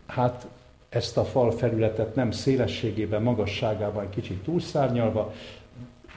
hát 0.06 0.46
ezt 0.88 1.16
a 1.16 1.25
fal 1.25 1.50
felületet 1.50 2.14
nem 2.14 2.30
szélességében, 2.30 3.23
magasságában 3.23 4.11
kicsit 4.11 4.42
túlszárnyalva 4.42 5.32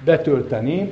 betölteni, 0.05 0.91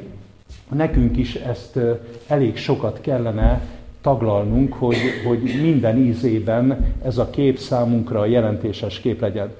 nekünk 0.71 1.17
is 1.17 1.35
ezt 1.35 1.79
elég 2.27 2.57
sokat 2.57 3.01
kellene 3.01 3.61
taglalnunk, 4.01 4.73
hogy, 4.73 4.97
hogy 5.25 5.41
minden 5.61 5.97
ízében 5.97 6.95
ez 7.03 7.17
a 7.17 7.29
kép 7.29 7.57
számunkra 7.57 8.25
jelentéses 8.25 8.99
kép 8.99 9.21
legyen. 9.21 9.53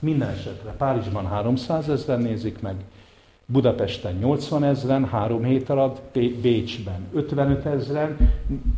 Minden 0.00 0.28
esetre 0.28 0.70
Párizsban 0.70 1.26
300 1.26 1.88
ezeren 1.88 2.20
nézik 2.20 2.60
meg, 2.60 2.74
Budapesten 3.46 4.14
80 4.14 4.64
ezeren, 4.64 5.04
három 5.04 5.44
hét 5.44 5.68
alatt, 5.68 6.18
Bécsben 6.42 7.06
55 7.14 7.66
ezeren, 7.66 8.16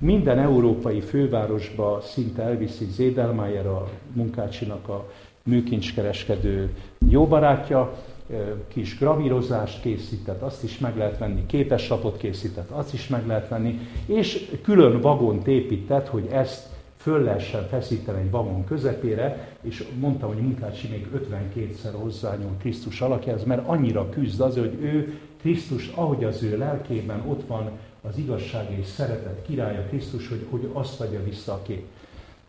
minden 0.01 0.39
európai 0.39 1.01
fővárosba 1.01 2.01
szinte 2.03 2.43
elviszi 2.43 2.85
Zédelmeier, 2.91 3.67
a 3.67 3.89
munkácsinak 4.13 4.89
a 4.89 5.11
műkincskereskedő 5.43 6.75
jó 7.09 7.27
barátja, 7.27 7.95
kis 8.69 8.99
gravírozást 8.99 9.81
készített, 9.81 10.43
azt 10.43 10.63
is 10.63 10.79
meg 10.79 10.97
lehet 10.97 11.19
venni, 11.19 11.47
képeslapot 11.47 12.17
készített, 12.17 12.71
azt 12.71 12.95
is 12.95 13.09
meg 13.09 13.27
lehet 13.27 13.49
venni, 13.49 13.79
és 14.07 14.51
külön 14.63 15.01
vagont 15.01 15.47
épített, 15.47 16.09
hogy 16.09 16.27
ezt 16.33 16.67
föl 16.99 17.23
lehessen 17.23 17.69
feszíteni 17.69 18.21
egy 18.21 18.31
vagon 18.31 18.64
közepére, 18.64 19.57
és 19.62 19.85
mondta, 19.99 20.26
hogy 20.26 20.37
Munkácsi 20.37 20.88
még 20.88 21.07
52-szer 21.17 21.93
hozzányúl 21.93 22.57
Krisztus 22.61 23.00
alakjához, 23.00 23.45
mert 23.45 23.69
annyira 23.69 24.09
küzd 24.09 24.40
az, 24.40 24.55
hogy 24.55 24.76
ő 24.81 25.19
Krisztus, 25.40 25.90
ahogy 25.95 26.25
az 26.25 26.43
ő 26.43 26.59
lelkében 26.59 27.23
ott 27.28 27.47
van 27.47 27.71
az 28.02 28.19
igazság 28.19 28.78
és 28.78 28.87
szeretet 28.87 29.43
királya 29.47 29.87
Krisztus, 29.88 30.28
hogy, 30.28 30.47
hogy 30.50 30.71
azt 30.73 31.00
adja 31.00 31.23
vissza 31.25 31.52
a 31.52 31.62
kép. 31.62 31.85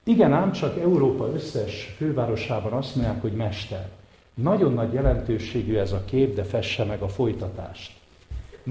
Igen, 0.04 0.34
ám 0.34 0.52
csak 0.52 0.80
Európa 0.80 1.32
összes 1.34 1.94
fővárosában 1.98 2.72
azt 2.72 2.96
mondják, 2.96 3.22
hogy 3.22 3.34
mester. 3.34 3.90
Nagyon 4.34 4.74
nagy 4.74 4.94
jelentőségű 4.94 5.76
ez 5.76 5.92
a 5.92 6.04
kép, 6.06 6.36
de 6.36 6.44
fesse 6.44 6.84
meg 6.84 7.02
a 7.02 7.08
folytatást. 7.08 7.99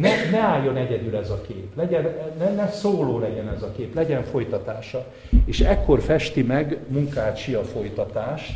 Ne, 0.01 0.31
ne 0.31 0.39
álljon 0.39 0.77
egyedül 0.77 1.17
ez 1.17 1.31
a 1.31 1.41
kép, 1.41 1.77
legyen, 1.77 2.17
ne, 2.39 2.55
ne 2.55 2.69
szóló 2.71 3.19
legyen 3.19 3.49
ez 3.49 3.63
a 3.63 3.73
kép, 3.73 3.95
legyen 3.95 4.25
folytatása. 4.25 5.05
És 5.45 5.61
ekkor 5.61 6.01
festi 6.01 6.43
meg 6.43 6.79
Munkácsi 6.89 7.55
a 7.55 7.63
folytatást, 7.63 8.53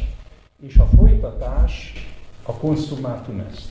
és 0.66 0.76
a 0.76 0.88
folytatás 0.96 1.92
a 2.42 2.52
consumatum 2.52 3.44
est. 3.50 3.68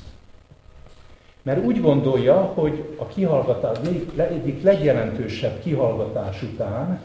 Mert 1.42 1.66
úgy 1.66 1.82
gondolja, 1.82 2.36
hogy 2.36 2.96
a 2.98 3.06
kihallgatás 3.06 3.78
egyik 4.16 4.64
legjelentősebb 4.64 5.60
kihallgatás 5.60 6.44
után 6.44 7.00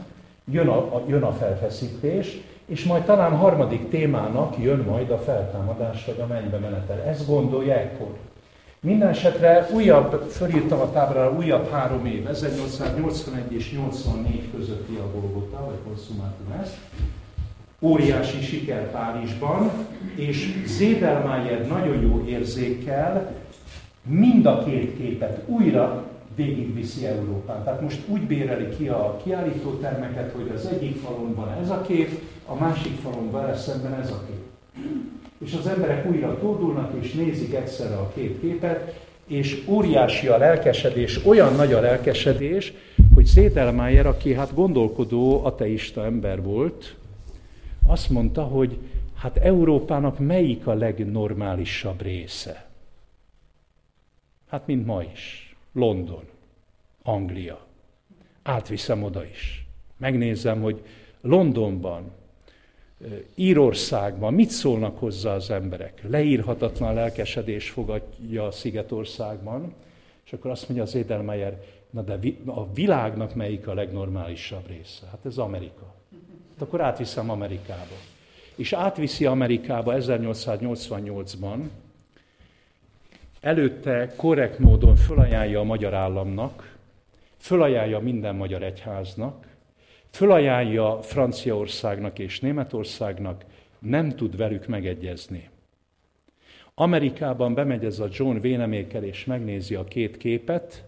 jön 0.50 0.68
a, 0.68 0.78
a, 0.78 1.02
jön 1.08 1.22
a 1.22 1.32
felfeszítés, 1.32 2.40
és 2.66 2.84
majd 2.84 3.02
talán 3.02 3.36
harmadik 3.36 3.88
témának 3.88 4.58
jön 4.58 4.78
majd 4.78 5.10
a 5.10 5.18
feltámadás 5.18 6.04
vagy 6.04 6.20
a 6.20 6.26
mennybe 6.26 6.58
menetel. 6.58 7.00
Ezt 7.00 7.26
gondolja 7.26 7.74
ekkor. 7.74 8.14
Minden 8.86 9.14
újabb, 9.72 10.30
fölírtam 10.30 10.80
a 10.80 10.92
táblára 10.92 11.32
újabb 11.32 11.70
három 11.70 12.06
év, 12.06 12.26
1881 12.26 13.52
és 13.52 13.72
84 13.72 14.50
közötti 14.56 14.94
a 14.94 15.10
Golgota, 15.20 15.64
vagy 15.64 15.78
Consumatum 15.84 16.60
ezt. 16.62 16.76
Óriási 17.80 18.40
siker 18.40 18.90
Párizsban, 18.90 19.70
és 20.14 20.62
Zédelmeier 20.66 21.66
nagyon 21.66 22.00
jó 22.00 22.24
érzékkel 22.26 23.34
mind 24.02 24.46
a 24.46 24.64
két 24.64 24.96
képet 24.96 25.42
újra 25.46 26.04
végigviszi 26.34 27.06
Európán. 27.06 27.64
Tehát 27.64 27.80
most 27.80 28.00
úgy 28.08 28.22
béreli 28.22 28.68
ki 28.76 28.88
a 28.88 29.20
kiállítótermeket, 29.24 30.32
hogy 30.32 30.50
az 30.54 30.66
egyik 30.66 30.96
falon 30.96 31.34
van 31.34 31.52
ez 31.62 31.70
a 31.70 31.80
kép, 31.80 32.22
a 32.46 32.54
másik 32.54 32.98
falon 33.00 33.30
vele 33.30 33.56
szemben 33.56 33.94
ez 33.94 34.10
a 34.10 34.22
kép. 34.26 34.44
És 35.38 35.54
az 35.54 35.66
emberek 35.66 36.06
újra 36.06 36.38
tódulnak 36.38 36.92
és 37.04 37.12
nézik 37.12 37.54
egyszerre 37.54 37.96
a 37.96 38.12
két 38.14 38.40
képet, 38.40 39.04
és 39.26 39.64
óriási 39.66 40.26
a 40.26 40.38
lelkesedés, 40.38 41.24
olyan 41.24 41.54
nagy 41.54 41.72
a 41.72 41.80
lelkesedés, 41.80 42.72
hogy 43.14 43.24
Szételmájer, 43.24 44.06
aki 44.06 44.34
hát 44.34 44.54
gondolkodó 44.54 45.44
ateista 45.44 46.04
ember 46.04 46.42
volt, 46.42 46.94
azt 47.86 48.10
mondta, 48.10 48.42
hogy 48.42 48.78
hát 49.14 49.36
Európának 49.36 50.18
melyik 50.18 50.66
a 50.66 50.74
legnormálisabb 50.74 52.02
része? 52.02 52.66
Hát, 54.48 54.66
mint 54.66 54.86
ma 54.86 55.02
is. 55.12 55.56
London, 55.72 56.22
Anglia. 57.02 57.66
Átviszem 58.42 59.02
oda 59.02 59.24
is. 59.24 59.66
Megnézem, 59.96 60.60
hogy 60.60 60.82
Londonban, 61.20 62.10
Írországban 63.34 64.34
mit 64.34 64.50
szólnak 64.50 64.98
hozzá 64.98 65.34
az 65.34 65.50
emberek. 65.50 66.02
Leírhatatlan 66.08 66.94
lelkesedés 66.94 67.70
fogadja 67.70 68.46
a 68.46 68.50
Szigetországban, 68.50 69.74
és 70.24 70.32
akkor 70.32 70.50
azt 70.50 70.68
mondja 70.68 70.84
az 70.84 70.94
Edelmeyer, 70.94 71.62
na 71.90 72.02
de 72.02 72.18
a 72.46 72.72
világnak 72.72 73.34
melyik 73.34 73.66
a 73.68 73.74
legnormálisabb 73.74 74.66
része? 74.66 75.06
Hát 75.10 75.26
ez 75.26 75.38
Amerika. 75.38 75.94
Hát 76.50 76.66
akkor 76.66 76.80
átviszem 76.80 77.30
Amerikába. 77.30 77.94
És 78.54 78.72
átviszi 78.72 79.26
Amerikába 79.26 79.94
1888-ban, 79.96 81.58
előtte 83.40 84.12
korrekt 84.16 84.58
módon 84.58 84.96
fölajánlja 84.96 85.60
a 85.60 85.64
magyar 85.64 85.94
államnak, 85.94 86.76
fölajánlja 87.36 87.98
minden 87.98 88.34
magyar 88.34 88.62
egyháznak, 88.62 89.46
fölajánlja 90.16 91.02
Franciaországnak 91.02 92.18
és 92.18 92.40
Németországnak, 92.40 93.44
nem 93.78 94.10
tud 94.10 94.36
velük 94.36 94.66
megegyezni. 94.66 95.48
Amerikában 96.74 97.54
bemegy 97.54 97.84
ez 97.84 97.98
a 97.98 98.08
John 98.10 98.38
Véneméker, 98.40 99.04
és 99.04 99.24
megnézi 99.24 99.74
a 99.74 99.84
két 99.84 100.16
képet, 100.16 100.84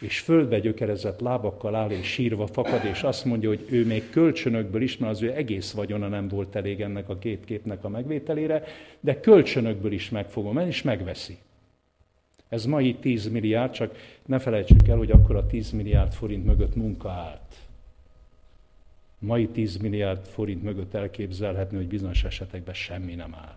és 0.00 0.20
földbe 0.20 0.58
gyökerezett 0.58 1.20
lábakkal 1.20 1.74
áll, 1.74 1.90
és 1.90 2.06
sírva 2.06 2.46
fakad, 2.46 2.84
és 2.84 3.02
azt 3.02 3.24
mondja, 3.24 3.48
hogy 3.48 3.66
ő 3.70 3.86
még 3.86 4.10
kölcsönökből 4.10 4.82
is, 4.82 4.96
mert 4.96 5.12
az 5.12 5.22
ő 5.22 5.32
egész 5.32 5.72
vagyona 5.72 6.08
nem 6.08 6.28
volt 6.28 6.56
elég 6.56 6.80
ennek 6.80 7.08
a 7.08 7.18
két 7.18 7.44
képnek 7.44 7.84
a 7.84 7.88
megvételére, 7.88 8.64
de 9.00 9.20
kölcsönökből 9.20 9.92
is 9.92 10.10
meg 10.10 10.28
fogom 10.28 10.58
el, 10.58 10.66
és 10.66 10.82
megveszi. 10.82 11.38
Ez 12.48 12.64
mai 12.64 12.94
10 12.94 13.28
milliárd, 13.28 13.72
csak 13.72 13.96
ne 14.26 14.38
felejtsük 14.38 14.88
el, 14.88 14.96
hogy 14.96 15.10
akkor 15.10 15.36
a 15.36 15.46
10 15.46 15.70
milliárd 15.70 16.12
forint 16.12 16.44
mögött 16.44 16.74
munka 16.74 17.10
állt. 17.10 17.68
Mai 19.22 19.48
10 19.48 19.76
milliárd 19.76 20.26
forint 20.26 20.62
mögött 20.62 20.94
elképzelhető, 20.94 21.76
hogy 21.76 21.88
bizonyos 21.88 22.24
esetekben 22.24 22.74
semmi 22.74 23.14
nem 23.14 23.34
áll. 23.34 23.56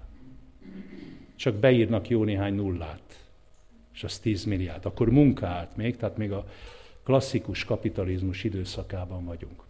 Csak 1.36 1.56
beírnak 1.56 2.10
jó 2.10 2.23
néhány 2.23 2.54
nullát, 2.54 3.26
és 3.93 4.04
az 4.04 4.19
10 4.19 4.43
milliárd. 4.43 4.86
Akkor 4.86 5.10
munka 5.10 5.47
állt 5.47 5.76
még, 5.76 5.97
tehát 5.97 6.17
még 6.17 6.32
a 6.32 6.45
klasszikus 7.04 7.65
kapitalizmus 7.65 8.43
időszakában 8.43 9.26
vagyunk. 9.26 9.63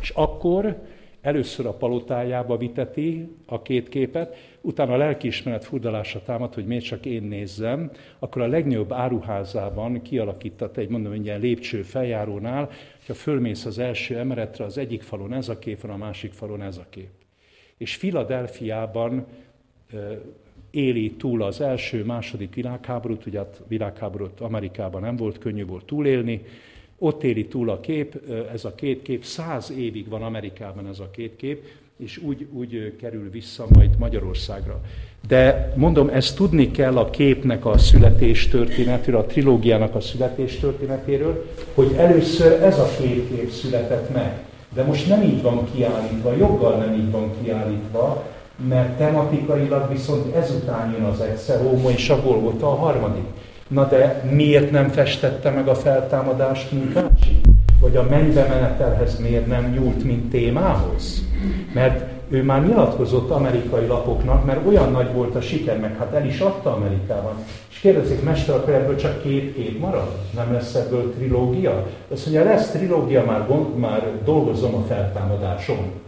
És 0.00 0.10
akkor 0.10 0.82
először 1.20 1.66
a 1.66 1.72
palotájába 1.72 2.56
viteti 2.56 3.28
a 3.46 3.62
két 3.62 3.88
képet, 3.88 4.36
utána 4.60 4.92
a 4.92 4.96
lelkiismeret 4.96 5.64
furdalása 5.64 6.22
támad, 6.22 6.54
hogy 6.54 6.66
miért 6.66 6.84
csak 6.84 7.06
én 7.06 7.22
nézzem, 7.22 7.90
akkor 8.18 8.42
a 8.42 8.46
legnagyobb 8.46 8.92
áruházában 8.92 10.02
kialakított 10.02 10.76
egy, 10.76 10.88
mondom, 10.88 11.12
egy 11.12 11.24
ilyen 11.24 11.40
lépcső 11.40 11.82
feljárónál, 11.82 12.70
ha 13.06 13.14
fölmész 13.14 13.64
az 13.64 13.78
első 13.78 14.18
emeletre, 14.18 14.64
az 14.64 14.78
egyik 14.78 15.02
falon 15.02 15.32
ez 15.32 15.48
a 15.48 15.58
kép 15.58 15.80
van, 15.80 15.90
a 15.90 15.96
másik 15.96 16.32
falon 16.32 16.62
ez 16.62 16.76
a 16.76 16.86
kép. 16.90 17.10
És 17.76 17.94
Filadelfiában 17.94 19.26
éli 20.70 21.12
túl 21.12 21.42
az 21.42 21.60
első, 21.60 22.04
második 22.04 22.54
világháborút, 22.54 23.26
ugye 23.26 23.38
hát 23.38 23.62
világháborút 23.68 24.40
Amerikában 24.40 25.00
nem 25.00 25.16
volt 25.16 25.38
könnyű 25.38 25.66
volt 25.66 25.84
túlélni, 25.84 26.44
ott 26.98 27.22
éli 27.22 27.46
túl 27.46 27.70
a 27.70 27.80
kép, 27.80 28.30
ez 28.52 28.64
a 28.64 28.74
két 28.74 29.02
kép, 29.02 29.24
száz 29.24 29.70
évig 29.70 30.08
van 30.08 30.22
Amerikában 30.22 30.86
ez 30.86 30.98
a 30.98 31.10
két 31.10 31.36
kép, 31.36 31.66
és 32.04 32.20
úgy, 32.26 32.46
úgy 32.52 32.96
kerül 33.00 33.30
vissza 33.30 33.66
majd 33.68 33.90
Magyarországra. 33.98 34.80
De 35.28 35.72
mondom, 35.76 36.08
ezt 36.08 36.36
tudni 36.36 36.70
kell 36.70 36.98
a 36.98 37.10
képnek 37.10 37.66
a 37.66 37.78
születés 37.78 38.48
történetéről, 38.48 39.20
a 39.20 39.24
trilógiának 39.24 39.94
a 39.94 40.00
születés 40.00 40.56
történetéről, 40.56 41.46
hogy 41.74 41.94
először 41.96 42.62
ez 42.62 42.78
a 42.78 42.88
két 43.00 43.28
kép 43.28 43.50
született 43.50 44.14
meg. 44.14 44.40
De 44.74 44.82
most 44.82 45.08
nem 45.08 45.22
így 45.22 45.42
van 45.42 45.68
kiállítva, 45.74 46.36
joggal 46.36 46.76
nem 46.76 46.94
így 46.94 47.10
van 47.10 47.30
kiállítva, 47.42 48.24
mert 48.68 48.98
tematikailag 48.98 49.92
viszont 49.92 50.34
ezután 50.34 50.92
jön 50.92 51.04
az 51.04 51.20
egyszer, 51.20 51.62
Róma 51.62 51.90
és 51.90 52.08
a 52.08 52.20
Golgota 52.22 52.66
a 52.66 52.74
harmadik. 52.74 53.26
Na 53.68 53.88
de 53.88 54.30
miért 54.30 54.70
nem 54.70 54.88
festette 54.88 55.50
meg 55.50 55.68
a 55.68 55.74
feltámadást 55.74 56.72
Munkácsi? 56.72 57.40
Vagy 57.80 57.96
a 57.96 58.06
mennybe 58.10 58.46
menetelhez 58.46 59.18
miért 59.18 59.46
nem 59.46 59.72
nyúlt, 59.72 60.04
mint 60.04 60.30
témához? 60.30 61.30
Mert 61.74 62.10
ő 62.28 62.42
már 62.42 62.66
nyilatkozott 62.66 63.30
amerikai 63.30 63.86
lapoknak, 63.86 64.44
mert 64.44 64.66
olyan 64.66 64.90
nagy 64.90 65.12
volt 65.12 65.34
a 65.34 65.40
siker, 65.40 65.80
meg 65.80 65.96
hát 65.96 66.12
el 66.12 66.26
is 66.26 66.40
adta 66.40 66.74
Amerikában. 66.74 67.32
És 67.70 67.78
kérdezik, 67.78 68.22
mester, 68.22 68.54
akkor 68.54 68.74
ebből 68.74 68.96
csak 68.96 69.22
két 69.22 69.54
kép 69.54 69.80
marad? 69.80 70.16
Nem 70.34 70.52
lesz 70.52 70.74
ebből 70.74 71.14
trilógia? 71.14 71.86
Azt 72.12 72.26
mondja, 72.26 72.44
lesz 72.44 72.70
trilógia, 72.70 73.24
már, 73.24 73.46
gond, 73.46 73.76
már 73.76 74.10
dolgozom 74.24 74.74
a 74.74 74.82
feltámadáson. 74.82 76.00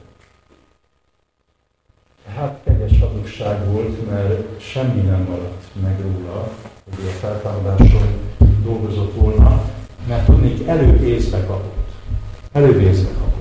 Hát 2.37 2.59
kegyes 2.64 3.01
hazugság 3.01 3.73
volt, 3.73 4.11
mert 4.11 4.61
semmi 4.61 5.01
nem 5.01 5.27
maradt 5.29 5.64
meg 5.83 6.01
róla, 6.01 6.49
hogy 6.97 7.07
a 7.07 7.11
feltámadáson 7.11 8.09
dolgozott 8.64 9.14
volna, 9.14 9.62
mert 10.09 10.25
tudnék, 10.25 10.66
előbb 10.66 11.03
észbe 11.03 11.40
kapott. 11.47 11.88
Előbb 12.53 12.81
észbe 12.81 13.09
kapott. 13.18 13.34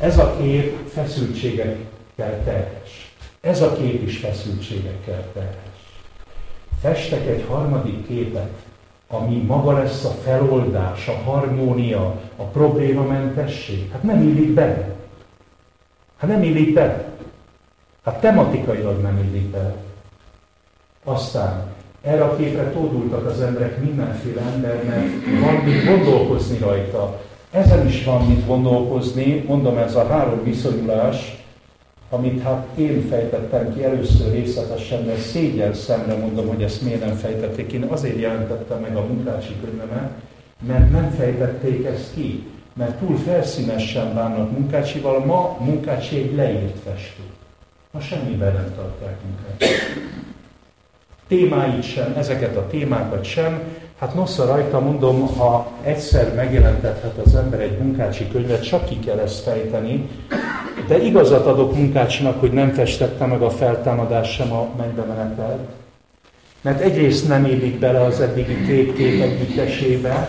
Ez 0.00 0.18
a 0.18 0.36
kép 0.40 0.88
feszültségekkel 0.88 2.44
teljes. 2.44 3.14
Ez 3.40 3.62
a 3.62 3.72
kép 3.72 4.02
is 4.02 4.18
feszültségekkel 4.18 5.24
teljes. 5.32 5.54
festek 6.80 7.26
egy 7.26 7.44
harmadik 7.48 8.06
képet, 8.06 8.52
ami 9.08 9.36
maga 9.36 9.72
lesz 9.72 10.04
a 10.04 10.10
feloldás, 10.10 11.08
a 11.08 11.30
harmónia, 11.30 12.20
a 12.36 12.42
problémamentesség. 12.42 13.90
Hát 13.92 14.02
nem 14.02 14.22
illik 14.22 14.50
bele. 14.50 14.94
Hát 16.16 16.30
nem 16.30 16.42
illik 16.42 16.72
bele. 16.74 17.08
Hát 18.04 18.20
tematikailag 18.20 19.00
nem 19.00 19.18
illik 19.18 19.46
bele. 19.46 19.74
Aztán 21.04 21.66
erre 22.02 22.24
a 22.24 22.36
képre 22.36 22.70
tódultak 22.70 23.26
az 23.26 23.40
emberek 23.40 23.80
mindenféle 23.80 24.40
ember, 24.40 24.84
mert 24.84 25.40
van 25.40 25.54
mit 25.54 25.84
gondolkozni 25.84 26.58
rajta. 26.58 27.20
Ezen 27.50 27.86
is 27.86 28.04
van 28.04 28.26
mit 28.26 28.46
gondolkozni, 28.46 29.44
mondom, 29.46 29.76
ez 29.76 29.94
a 29.94 30.06
három 30.06 30.44
viszonyulás, 30.44 31.44
amit 32.10 32.42
hát 32.42 32.66
én 32.76 33.06
fejtettem 33.08 33.74
ki 33.74 33.84
először 33.84 34.32
részletesen, 34.32 35.06
de 35.06 35.16
szégyen 35.16 35.74
szemre 35.74 36.16
mondom, 36.16 36.48
hogy 36.48 36.62
ezt 36.62 36.82
miért 36.82 37.04
nem 37.04 37.14
fejtették. 37.14 37.72
Én 37.72 37.82
azért 37.82 38.20
jelentettem 38.20 38.80
meg 38.80 38.96
a 38.96 39.06
munkácsi 39.06 39.56
könyvemet, 39.64 40.10
mert 40.66 40.90
nem 40.90 41.10
fejtették 41.10 41.84
ezt 41.84 42.14
ki, 42.14 42.46
mert 42.72 42.98
túl 42.98 43.16
felszínesen 43.16 44.14
bánnak 44.14 44.50
munkácsival, 44.50 45.24
ma 45.24 45.56
munkácsi 45.60 46.16
egy 46.16 46.34
leírt 46.34 46.78
festő. 46.84 47.22
Ma 47.90 48.00
semmiben 48.00 48.52
nem 48.52 48.74
tartják 48.76 49.16
munkácsi. 49.24 49.74
Témáit 51.28 51.82
sem, 51.82 52.14
ezeket 52.16 52.56
a 52.56 52.66
témákat 52.66 53.24
sem, 53.24 53.62
Hát 54.00 54.14
nosza 54.14 54.44
rajta 54.44 54.80
mondom, 54.80 55.26
ha 55.26 55.70
egyszer 55.82 56.34
megjelentethet 56.34 57.18
az 57.24 57.34
ember 57.34 57.60
egy 57.60 57.78
munkácsi 57.78 58.28
könyvet, 58.28 58.64
csak 58.64 58.84
ki 58.84 58.98
kell 58.98 59.18
ezt 59.18 59.42
fejteni, 59.42 60.08
de 60.88 61.02
igazat 61.02 61.46
adok 61.46 61.76
munkácsinak, 61.76 62.40
hogy 62.40 62.52
nem 62.52 62.72
festette 62.72 63.26
meg 63.26 63.42
a 63.42 63.50
feltámadás 63.50 64.32
sem 64.32 64.52
a 64.52 64.68
mennybe 64.76 65.02
menetelt, 65.02 65.68
mert 66.60 66.80
egyrészt 66.80 67.28
nem 67.28 67.44
élik 67.44 67.78
bele 67.78 68.00
az 68.04 68.20
eddigi 68.20 68.64
két 68.66 68.94
kép 68.94 69.22
együttesébe, 69.22 70.28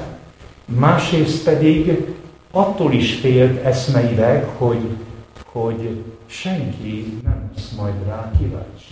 másrészt 0.65 1.43
pedig 1.43 2.05
attól 2.51 2.93
is 2.93 3.13
félt 3.13 3.65
eszmeileg, 3.65 4.45
hogy, 4.57 4.97
hogy 5.45 6.03
senki 6.25 7.19
nem 7.23 7.51
lesz 7.55 7.71
majd 7.77 7.93
rá 8.07 8.31
kíváncsi. 8.39 8.90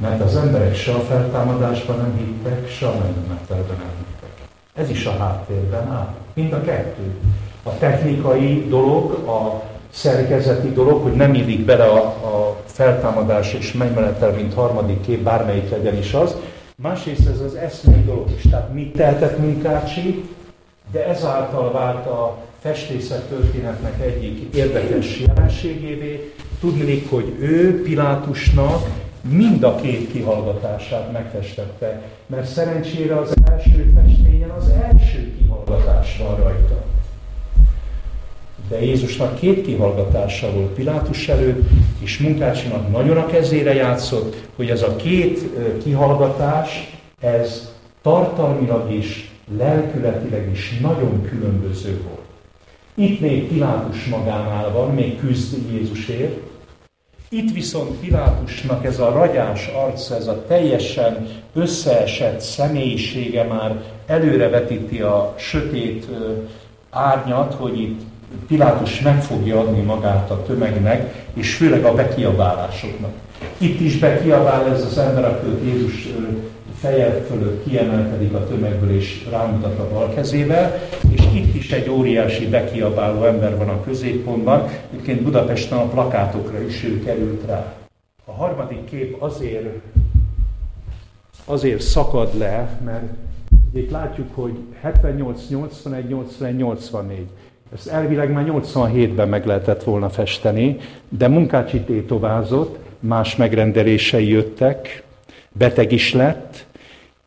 Mert 0.00 0.20
az 0.20 0.36
emberek 0.36 0.74
se 0.74 0.92
a 0.92 1.00
feltámadásban 1.00 1.96
nem 1.96 2.16
hittek, 2.16 2.68
se 2.68 2.86
a 2.86 2.92
mennetelben 2.92 3.76
nem 3.76 3.94
hittek. 3.96 4.48
Ez 4.74 4.90
is 4.90 5.06
a 5.06 5.16
háttérben 5.16 5.88
áll. 5.88 6.14
Mind 6.34 6.52
a 6.52 6.60
kettő. 6.60 7.14
A 7.62 7.78
technikai 7.78 8.66
dolog, 8.68 9.12
a 9.12 9.62
szerkezeti 9.90 10.72
dolog, 10.72 11.02
hogy 11.02 11.12
nem 11.12 11.34
illik 11.34 11.64
bele 11.64 11.84
a, 11.84 12.04
a 12.06 12.56
feltámadás 12.64 13.54
és 13.54 13.72
mennymenetel, 13.72 14.30
mint 14.30 14.54
harmadik 14.54 15.00
kép, 15.00 15.22
bármelyik 15.22 15.70
legyen 15.70 15.96
is 15.96 16.14
az. 16.14 16.36
Másrészt 16.76 17.28
ez 17.28 17.40
az 17.40 17.54
eszmei 17.54 18.04
dolog 18.04 18.30
is. 18.36 18.42
Tehát 18.50 18.72
mit 18.74 18.92
tehetett 18.92 19.38
Munkácsi, 19.38 20.24
de 20.92 21.06
ezáltal 21.06 21.72
vált 21.72 22.06
a 22.06 22.36
festészet 22.60 23.22
történetnek 23.22 24.00
egyik 24.00 24.54
érdekes 24.54 25.20
jelenségévé. 25.20 26.32
Tudni, 26.60 27.06
hogy 27.10 27.34
ő 27.38 27.82
Pilátusnak 27.82 28.97
mind 29.20 29.62
a 29.62 29.74
két 29.74 30.12
kihallgatását 30.12 31.12
megfestette, 31.12 32.02
mert 32.26 32.46
szerencsére 32.46 33.18
az 33.18 33.34
első 33.50 33.92
festményen 33.94 34.50
az 34.50 34.68
első 34.68 35.34
kihallgatás 35.38 36.16
van 36.16 36.36
rajta. 36.36 36.84
De 38.68 38.84
Jézusnak 38.84 39.38
két 39.38 39.62
kihallgatása 39.62 40.52
volt 40.52 40.72
Pilátus 40.72 41.28
előtt, 41.28 41.68
és 41.98 42.18
Munkácsinak 42.18 42.90
nagyon 42.90 43.16
a 43.16 43.26
kezére 43.26 43.74
játszott, 43.74 44.36
hogy 44.56 44.70
ez 44.70 44.82
a 44.82 44.96
két 44.96 45.40
kihallgatás, 45.82 46.98
ez 47.20 47.72
tartalmilag 48.02 48.92
is, 48.92 49.30
lelkületileg 49.58 50.50
is 50.52 50.78
nagyon 50.80 51.22
különböző 51.22 52.02
volt. 52.06 52.26
Itt 52.94 53.20
még 53.20 53.48
Pilátus 53.48 54.04
magánál 54.04 54.72
van, 54.72 54.94
még 54.94 55.20
küzd 55.20 55.72
Jézusért, 55.72 56.47
itt 57.30 57.52
viszont 57.52 57.90
Pilátusnak 57.90 58.84
ez 58.84 58.98
a 58.98 59.12
ragyás 59.12 59.66
arc, 59.66 60.10
ez 60.10 60.26
a 60.26 60.44
teljesen 60.46 61.28
összeesett 61.54 62.40
személyisége 62.40 63.42
már 63.44 63.82
előrevetíti 64.06 65.00
a 65.00 65.34
sötét 65.38 66.06
árnyat, 66.90 67.54
hogy 67.54 67.80
itt 67.80 68.00
Pilátus 68.46 69.00
meg 69.00 69.22
fogja 69.22 69.60
adni 69.60 69.80
magát 69.80 70.30
a 70.30 70.42
tömegnek, 70.42 71.26
és 71.34 71.54
főleg 71.54 71.84
a 71.84 71.94
bekiabálásoknak. 71.94 73.10
Itt 73.58 73.80
is 73.80 73.98
bekiabál 73.98 74.66
ez 74.74 74.84
az 74.84 74.98
ember, 74.98 75.24
aki 75.24 75.68
Jézus 75.68 76.08
feje 76.80 77.24
fölött 77.28 77.64
kiemelkedik 77.64 78.34
a 78.34 78.46
tömegből 78.46 78.96
és 78.96 79.26
rámutat 79.30 79.78
a 79.78 79.88
bal 79.92 80.14
kezével, 80.14 80.80
és 81.10 81.20
itt 81.34 81.54
is 81.54 81.72
egy 81.72 81.88
óriási 81.88 82.48
bekiabáló 82.48 83.24
ember 83.24 83.56
van 83.56 83.68
a 83.68 83.82
középpontban, 83.82 84.68
egyébként 84.90 85.22
Budapesten 85.22 85.78
a 85.78 85.88
plakátokra 85.88 86.62
is 86.62 86.84
ő 86.84 87.02
került 87.04 87.46
rá. 87.46 87.74
A 88.24 88.32
harmadik 88.32 88.84
kép 88.84 89.22
azért, 89.22 89.68
azért 91.44 91.80
szakad 91.80 92.38
le, 92.38 92.78
mert 92.84 93.12
itt 93.74 93.90
látjuk, 93.90 94.34
hogy 94.34 94.58
78, 94.80 95.48
81, 95.48 96.08
81, 96.08 96.56
84. 96.56 97.26
Ezt 97.74 97.86
elvileg 97.86 98.32
már 98.32 98.44
87-ben 98.48 99.28
meg 99.28 99.46
lehetett 99.46 99.82
volna 99.82 100.08
festeni, 100.08 100.76
de 101.08 101.28
munkácsi 101.28 101.80
tétovázott, 101.80 102.78
más 103.00 103.36
megrendelései 103.36 104.28
jöttek, 104.28 105.02
beteg 105.52 105.92
is 105.92 106.12
lett, 106.12 106.66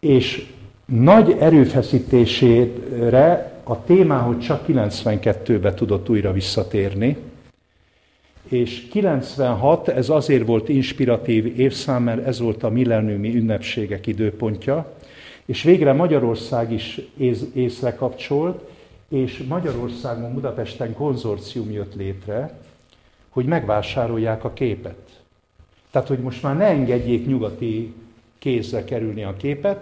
és 0.02 0.46
nagy 0.86 1.36
erőfeszítésére 1.40 3.60
a 3.64 3.84
témához 3.84 4.38
csak 4.38 4.66
92-ben 4.68 5.76
tudott 5.76 6.10
újra 6.10 6.32
visszatérni, 6.32 7.18
és 8.50 8.88
96, 8.92 9.88
ez 9.88 10.10
azért 10.10 10.46
volt 10.46 10.70
inspiratív 10.70 11.60
évszám, 11.60 12.04
mert 12.04 12.26
ez 12.26 12.40
volt 12.40 12.64
a 12.64 12.70
milleniumi 12.70 13.36
ünnepségek 13.36 14.08
időpontja, 14.08 14.94
és 15.46 15.64
végre 15.64 15.94
Magyarország 15.94 16.72
is 16.72 17.02
ész, 17.18 17.44
észre 17.54 17.96
kapcsolt, 17.96 18.70
és 19.10 19.44
Magyarországon, 19.48 20.34
Budapesten 20.34 20.94
konzorcium 20.94 21.72
jött 21.72 21.96
létre, 21.96 22.60
hogy 23.30 23.46
megvásárolják 23.46 24.44
a 24.44 24.54
képet. 24.54 25.22
Tehát, 25.92 26.08
hogy 26.08 26.20
most 26.20 26.44
már 26.44 26.58
ne 26.58 26.66
engedjék 26.66 27.28
nyugati 27.28 27.94
kézre 28.42 28.84
kerülni 28.84 29.24
a 29.24 29.36
képet. 29.38 29.80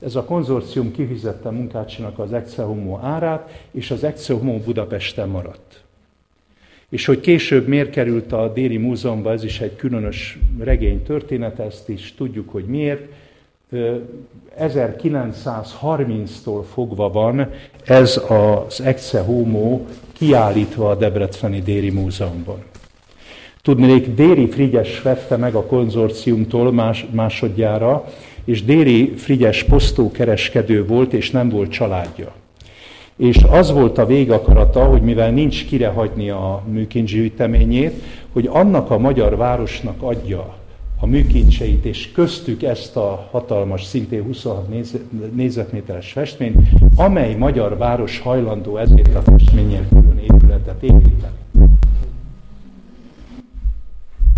Ez 0.00 0.14
a 0.14 0.24
konzorcium 0.24 0.92
kifizette 0.92 1.50
munkácsinak 1.50 2.18
az 2.18 2.54
Homo 2.56 2.98
árát, 3.02 3.64
és 3.70 3.90
az 3.90 4.04
Excel 4.04 4.36
Homo 4.36 4.58
Budapesten 4.58 5.28
maradt. 5.28 5.82
És 6.88 7.04
hogy 7.04 7.20
később 7.20 7.66
miért 7.66 7.90
került 7.90 8.32
a 8.32 8.52
Déri 8.52 8.76
Múzeumban, 8.76 9.32
ez 9.32 9.44
is 9.44 9.60
egy 9.60 9.76
különös 9.76 10.38
regény 10.58 11.02
történet, 11.02 11.58
ezt 11.58 11.88
is 11.88 12.14
tudjuk, 12.16 12.48
hogy 12.48 12.64
miért. 12.64 13.02
1930-tól 14.60 16.62
fogva 16.72 17.10
van 17.10 17.50
ez 17.84 18.20
az 18.28 18.80
Exe 18.80 19.20
Homo 19.20 19.80
kiállítva 20.12 20.90
a 20.90 20.94
Debreceni 20.94 21.60
Déri 21.60 21.90
Múzeumban. 21.90 22.69
Tudnék, 23.62 24.14
Déri 24.14 24.46
Frigyes 24.48 25.02
vette 25.02 25.36
meg 25.36 25.54
a 25.54 25.66
konzorciumtól 25.66 26.72
más, 26.72 27.06
másodjára, 27.10 28.04
és 28.44 28.64
Déri 28.64 29.12
Frigyes 29.16 29.64
posztókereskedő 29.64 30.86
volt, 30.86 31.12
és 31.12 31.30
nem 31.30 31.48
volt 31.48 31.70
családja. 31.70 32.32
És 33.16 33.36
az 33.50 33.72
volt 33.72 33.98
a 33.98 34.06
végakarata, 34.06 34.84
hogy 34.84 35.02
mivel 35.02 35.30
nincs 35.30 35.66
kire 35.66 35.88
hagyni 35.88 36.30
a 36.30 36.62
műkincsgyűjteményét, 36.68 38.02
hogy 38.32 38.48
annak 38.52 38.90
a 38.90 38.98
magyar 38.98 39.36
városnak 39.36 40.02
adja 40.02 40.54
a 41.00 41.06
műkincseit, 41.06 41.84
és 41.84 42.12
köztük 42.12 42.62
ezt 42.62 42.96
a 42.96 43.28
hatalmas, 43.30 43.84
szintén 43.84 44.22
26 44.22 44.68
négyzetméteres 45.34 46.12
festményt, 46.12 46.56
amely 46.96 47.34
magyar 47.34 47.76
város 47.76 48.18
hajlandó 48.18 48.76
ezért 48.76 49.14
a 49.14 49.22
festményért 49.22 49.88
külön 49.88 50.18
épületet 50.18 50.82
építeni 50.82 51.39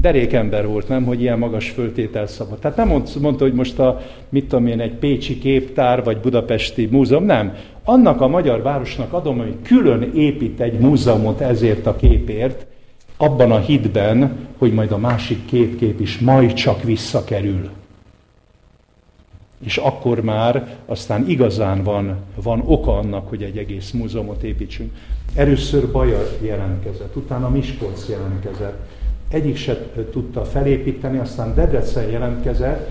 derékember 0.03 0.67
volt, 0.67 0.89
nem, 0.89 1.05
hogy 1.05 1.21
ilyen 1.21 1.39
magas 1.39 1.71
föltétel 1.71 2.27
szabad. 2.27 2.59
Tehát 2.59 2.77
nem 2.77 3.03
mondta, 3.21 3.45
hogy 3.45 3.53
most 3.53 3.79
a, 3.79 4.01
mit 4.29 4.49
tudom 4.49 4.67
én, 4.67 4.81
egy 4.81 4.95
pécsi 4.95 5.39
képtár, 5.39 6.05
vagy 6.05 6.19
budapesti 6.19 6.89
múzeum, 6.91 7.25
nem. 7.25 7.55
Annak 7.85 8.21
a 8.21 8.29
magyar 8.29 8.63
városnak 8.63 9.13
adom, 9.13 9.39
hogy 9.39 9.55
külön 9.63 10.11
épít 10.15 10.61
egy 10.61 10.79
múzeumot 10.79 11.41
ezért 11.41 11.87
a 11.87 11.97
képért, 11.97 12.67
abban 13.17 13.53
a 13.53 13.59
hitben, 13.59 14.37
hogy 14.59 14.73
majd 14.73 14.93
a 14.93 14.99
másik 14.99 15.45
két 15.45 15.77
kép 15.77 16.01
is 16.01 16.19
majd 16.19 16.53
csak 16.53 16.83
visszakerül. 16.83 17.69
És 19.65 19.77
akkor 19.77 20.21
már 20.21 20.77
aztán 20.87 21.29
igazán 21.29 21.83
van, 21.83 22.17
van 22.43 22.63
oka 22.67 22.99
annak, 22.99 23.29
hogy 23.29 23.43
egy 23.43 23.57
egész 23.57 23.91
múzeumot 23.91 24.43
építsünk. 24.43 24.93
Először 25.35 25.93
Baja 25.93 26.23
jelentkezett, 26.41 27.17
utána 27.17 27.49
Miskolc 27.49 28.09
jelentkezett, 28.09 28.87
egyik 29.33 29.57
se 29.57 29.87
tudta 30.13 30.45
felépíteni, 30.45 31.19
aztán 31.19 31.55
Debrecen 31.55 32.11
jelentkezett, 32.11 32.91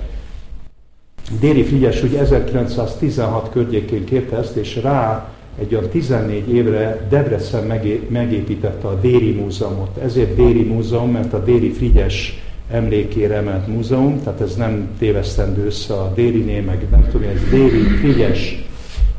Déri 1.40 1.64
Frigyes 1.64 2.04
úgy 2.04 2.14
1916 2.14 3.50
környékén 3.50 4.06
kérte 4.06 4.38
ezt, 4.38 4.56
és 4.56 4.76
rá 4.76 5.30
egy 5.60 5.76
olyan 5.76 5.90
14 5.90 6.54
évre 6.54 7.08
Debrecen 7.10 7.82
megépítette 8.10 8.88
a 8.88 8.96
Déri 8.96 9.32
Múzeumot. 9.32 9.98
Ezért 9.98 10.36
Déri 10.36 10.64
Múzeum, 10.64 11.12
mert 11.12 11.34
a 11.34 11.44
Déri 11.44 11.70
Frigyes 11.70 12.42
emlékére 12.72 13.36
emelt 13.36 13.68
múzeum, 13.68 14.20
tehát 14.24 14.42
ez 14.42 14.56
nem 14.56 14.90
tévesztendő 15.00 15.66
össze 15.66 15.94
a 15.94 16.12
Dériné, 16.16 16.60
meg 16.60 16.88
nem 16.92 17.08
tudom, 17.12 17.28
ez 17.28 17.50
Déri 17.50 17.82
Frigyes 17.82 18.71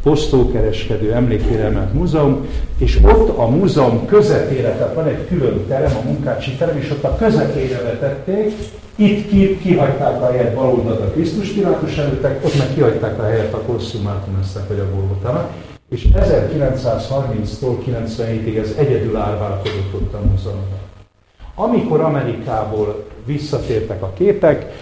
posztókereskedő 0.03 1.13
emlékére 1.13 1.65
emelt 1.65 1.95
múzeum, 1.95 2.47
és 2.79 2.99
ott 3.03 3.39
a 3.39 3.49
múzeum 3.49 4.07
közepére, 4.07 4.77
tehát 4.77 4.95
van 4.95 5.07
egy 5.07 5.27
külön 5.29 5.67
terem, 5.69 5.97
a 5.97 6.07
munkácsi 6.07 6.51
terem, 6.51 6.77
és 6.77 6.91
ott 6.91 7.05
a 7.05 7.17
közepére 7.17 7.83
vetették, 7.83 8.53
itt 8.97 9.29
ki, 9.29 9.59
kihagyták 9.59 10.23
a 10.23 10.31
helyet 10.31 10.55
baloldalt 10.55 11.01
a 11.01 11.11
Krisztus 11.11 11.49
Pilátus 11.49 11.97
előttek, 11.97 12.45
ott 12.45 12.59
meg 12.59 12.75
kihagyták 12.75 13.19
a 13.19 13.23
helyet 13.23 13.55
a 13.55 13.61
Konsumátumesznek 13.61 14.69
vagy 14.69 14.79
a 14.79 14.95
Golgotának, 14.95 15.51
és 15.91 16.07
1930-tól 16.15 17.77
97-ig 17.87 18.59
ez 18.59 18.75
egyedül 18.79 19.17
árválkodott 19.17 19.95
ott 19.95 20.15
a 20.15 20.21
múzeumban. 20.31 20.81
Amikor 21.55 22.01
Amerikából 22.01 23.05
visszatértek 23.25 24.03
a 24.03 24.13
képek, 24.17 24.73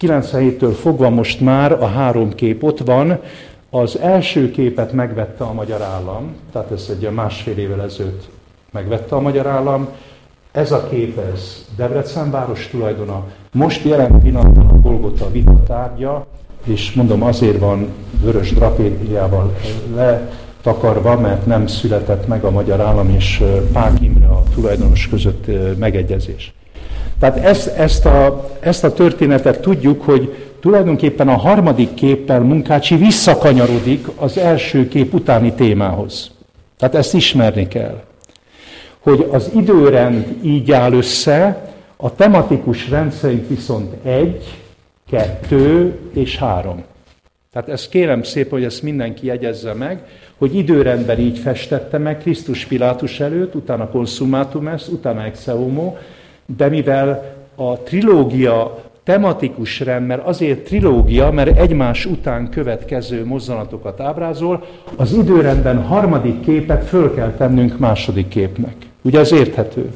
97-től 0.00 0.74
fogva 0.80 1.10
most 1.10 1.40
már 1.40 1.72
a 1.72 1.86
három 1.86 2.34
kép 2.34 2.62
ott 2.62 2.78
van, 2.78 3.18
az 3.74 3.98
első 3.98 4.50
képet 4.50 4.92
megvette 4.92 5.44
a 5.44 5.52
magyar 5.52 5.82
állam, 5.82 6.34
tehát 6.52 6.70
ez 6.70 6.86
egy 6.90 7.10
másfél 7.10 7.58
évvel 7.58 7.82
ezelőtt 7.82 8.28
megvette 8.70 9.14
a 9.14 9.20
magyar 9.20 9.46
állam. 9.46 9.88
Ez 10.52 10.72
a 10.72 10.86
kép, 10.88 11.18
ez 11.32 11.66
Debrecen 11.76 12.30
város 12.30 12.68
tulajdona. 12.68 13.24
Most 13.52 13.84
jelen 13.84 14.20
pillanatban 14.20 14.66
a 14.66 14.78
Golgota 14.78 15.30
vita 15.30 15.62
tárgya, 15.66 16.26
és 16.64 16.92
mondom 16.92 17.22
azért 17.22 17.58
van 17.58 17.88
vörös 18.20 18.52
drapériával 18.52 19.56
letakarva, 19.94 21.20
mert 21.20 21.46
nem 21.46 21.66
született 21.66 22.26
meg 22.26 22.44
a 22.44 22.50
magyar 22.50 22.80
állam 22.80 23.08
és 23.08 23.42
Pák 23.72 24.00
Imre 24.00 24.26
a 24.26 24.42
tulajdonos 24.54 25.08
között 25.08 25.46
megegyezés. 25.78 26.54
Tehát 27.18 27.36
ezt, 27.36 27.66
ezt, 27.66 28.06
a, 28.06 28.48
ezt 28.60 28.84
a 28.84 28.92
történetet 28.92 29.60
tudjuk, 29.60 30.02
hogy 30.02 30.51
tulajdonképpen 30.62 31.28
a 31.28 31.36
harmadik 31.36 31.94
képpel 31.94 32.40
Munkácsi 32.40 32.96
visszakanyarodik 32.96 34.06
az 34.16 34.38
első 34.38 34.88
kép 34.88 35.14
utáni 35.14 35.52
témához. 35.52 36.30
Tehát 36.78 36.94
ezt 36.94 37.14
ismerni 37.14 37.68
kell. 37.68 38.02
Hogy 39.00 39.28
az 39.32 39.50
időrend 39.54 40.36
így 40.42 40.72
áll 40.72 40.92
össze, 40.92 41.70
a 41.96 42.14
tematikus 42.14 42.88
rendszerünk 42.88 43.48
viszont 43.48 44.06
egy, 44.06 44.60
kettő 45.10 45.98
és 46.12 46.36
három. 46.36 46.82
Tehát 47.52 47.68
ezt 47.68 47.88
kérem 47.88 48.22
szépen, 48.22 48.50
hogy 48.50 48.64
ezt 48.64 48.82
mindenki 48.82 49.26
jegyezze 49.26 49.72
meg, 49.72 50.04
hogy 50.38 50.54
időrendben 50.54 51.18
így 51.18 51.38
festette 51.38 51.98
meg 51.98 52.18
Krisztus 52.18 52.64
Pilátus 52.64 53.20
előtt, 53.20 53.54
utána 53.54 53.88
Consumatum 53.88 54.68
est, 54.68 54.88
utána 54.88 55.24
Exeumo, 55.24 55.94
de 56.56 56.68
mivel 56.68 57.34
a 57.54 57.78
trilógia 57.78 58.90
tematikus 59.04 59.80
rend, 59.80 60.06
mert 60.06 60.26
azért 60.26 60.64
trilógia, 60.64 61.30
mert 61.30 61.58
egymás 61.58 62.06
után 62.06 62.50
következő 62.50 63.24
mozzanatokat 63.24 64.00
ábrázol, 64.00 64.64
az 64.96 65.12
időrendben 65.12 65.82
harmadik 65.82 66.40
képet 66.40 66.84
föl 66.84 67.14
kell 67.14 67.32
tennünk 67.32 67.78
második 67.78 68.28
képnek. 68.28 68.74
Ugye 69.02 69.18
ez 69.18 69.32
érthető? 69.32 69.90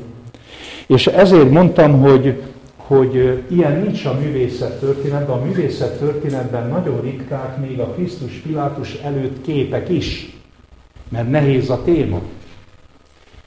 És 0.87 1.07
ezért 1.07 1.51
mondtam, 1.51 2.01
hogy, 2.01 2.43
hogy 2.77 3.43
ilyen 3.49 3.81
nincs 3.81 4.05
a 4.05 4.19
művészet 4.21 4.81
történetben. 4.81 5.37
A 5.37 5.45
művészet 5.45 5.99
történetben 5.99 6.69
nagyon 6.69 7.01
ritkák 7.01 7.61
még 7.61 7.79
a 7.79 7.87
Krisztus 7.87 8.33
Pilátus 8.33 8.95
előtt 8.95 9.43
képek 9.43 9.89
is, 9.89 10.37
mert 11.09 11.31
nehéz 11.31 11.71
a 11.71 11.83
téma 11.85 12.21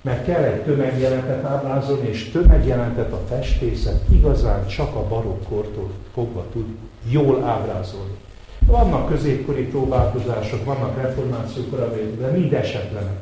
mert 0.09 0.25
kell 0.25 0.43
egy 0.43 0.61
tömegjelentet 0.61 1.45
ábrázolni, 1.45 2.07
és 2.07 2.31
tömegjelentet 2.31 3.11
a 3.11 3.21
festészet 3.29 4.01
igazán 4.11 4.67
csak 4.67 4.95
a 4.95 5.07
barokkortól 5.07 5.89
fogva 6.13 6.45
tud 6.51 6.65
jól 7.09 7.43
ábrázolni. 7.43 8.13
Vannak 8.65 9.09
középkori 9.09 9.63
próbálkozások, 9.63 10.65
vannak 10.65 11.01
reformációkor, 11.01 11.95
de 12.19 12.27
mind 12.27 12.53
esetlenek. 12.53 13.19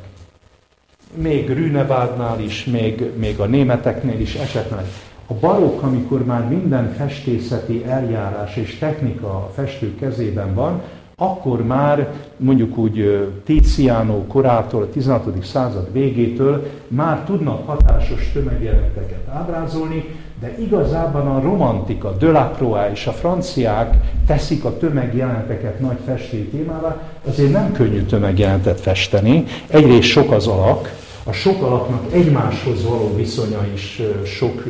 Még 1.14 1.48
Rünevádnál 1.48 2.40
is, 2.40 2.64
még, 2.64 3.10
még 3.16 3.40
a 3.40 3.46
németeknél 3.46 4.20
is 4.20 4.34
esetlenek. 4.34 4.86
A 5.26 5.34
barokk, 5.34 5.82
amikor 5.82 6.24
már 6.24 6.48
minden 6.48 6.92
festészeti 6.92 7.84
eljárás 7.86 8.56
és 8.56 8.78
technika 8.78 9.28
a 9.28 9.50
festő 9.54 9.94
kezében 9.94 10.54
van, 10.54 10.82
akkor 11.20 11.64
már 11.64 12.12
mondjuk 12.36 12.76
úgy 12.76 13.28
Tiziano 13.44 14.24
korától, 14.26 14.82
a 14.82 14.90
16. 14.90 15.44
század 15.44 15.92
végétől 15.92 16.66
már 16.88 17.24
tudnak 17.24 17.66
hatásos 17.66 18.30
tömegjeleneteket 18.32 19.28
ábrázolni, 19.32 20.04
de 20.40 20.54
igazában 20.58 21.26
a 21.26 21.40
romantika, 21.40 22.16
Delacroix 22.16 22.92
és 22.92 23.06
a 23.06 23.12
franciák 23.12 23.96
teszik 24.26 24.64
a 24.64 24.76
tömegjeleneteket 24.76 25.80
nagy 25.80 25.98
festői 26.06 26.44
témává, 26.44 26.96
azért 27.28 27.52
nem 27.52 27.72
könnyű 27.72 28.02
tömegjelenetet 28.02 28.80
festeni. 28.80 29.44
Egyrészt 29.66 30.08
sok 30.08 30.30
az 30.32 30.46
alak, 30.46 30.94
a 31.24 31.32
sok 31.32 31.62
alaknak 31.62 32.12
egymáshoz 32.12 32.84
való 32.84 33.14
viszonya 33.16 33.66
is 33.74 34.02
sok 34.24 34.62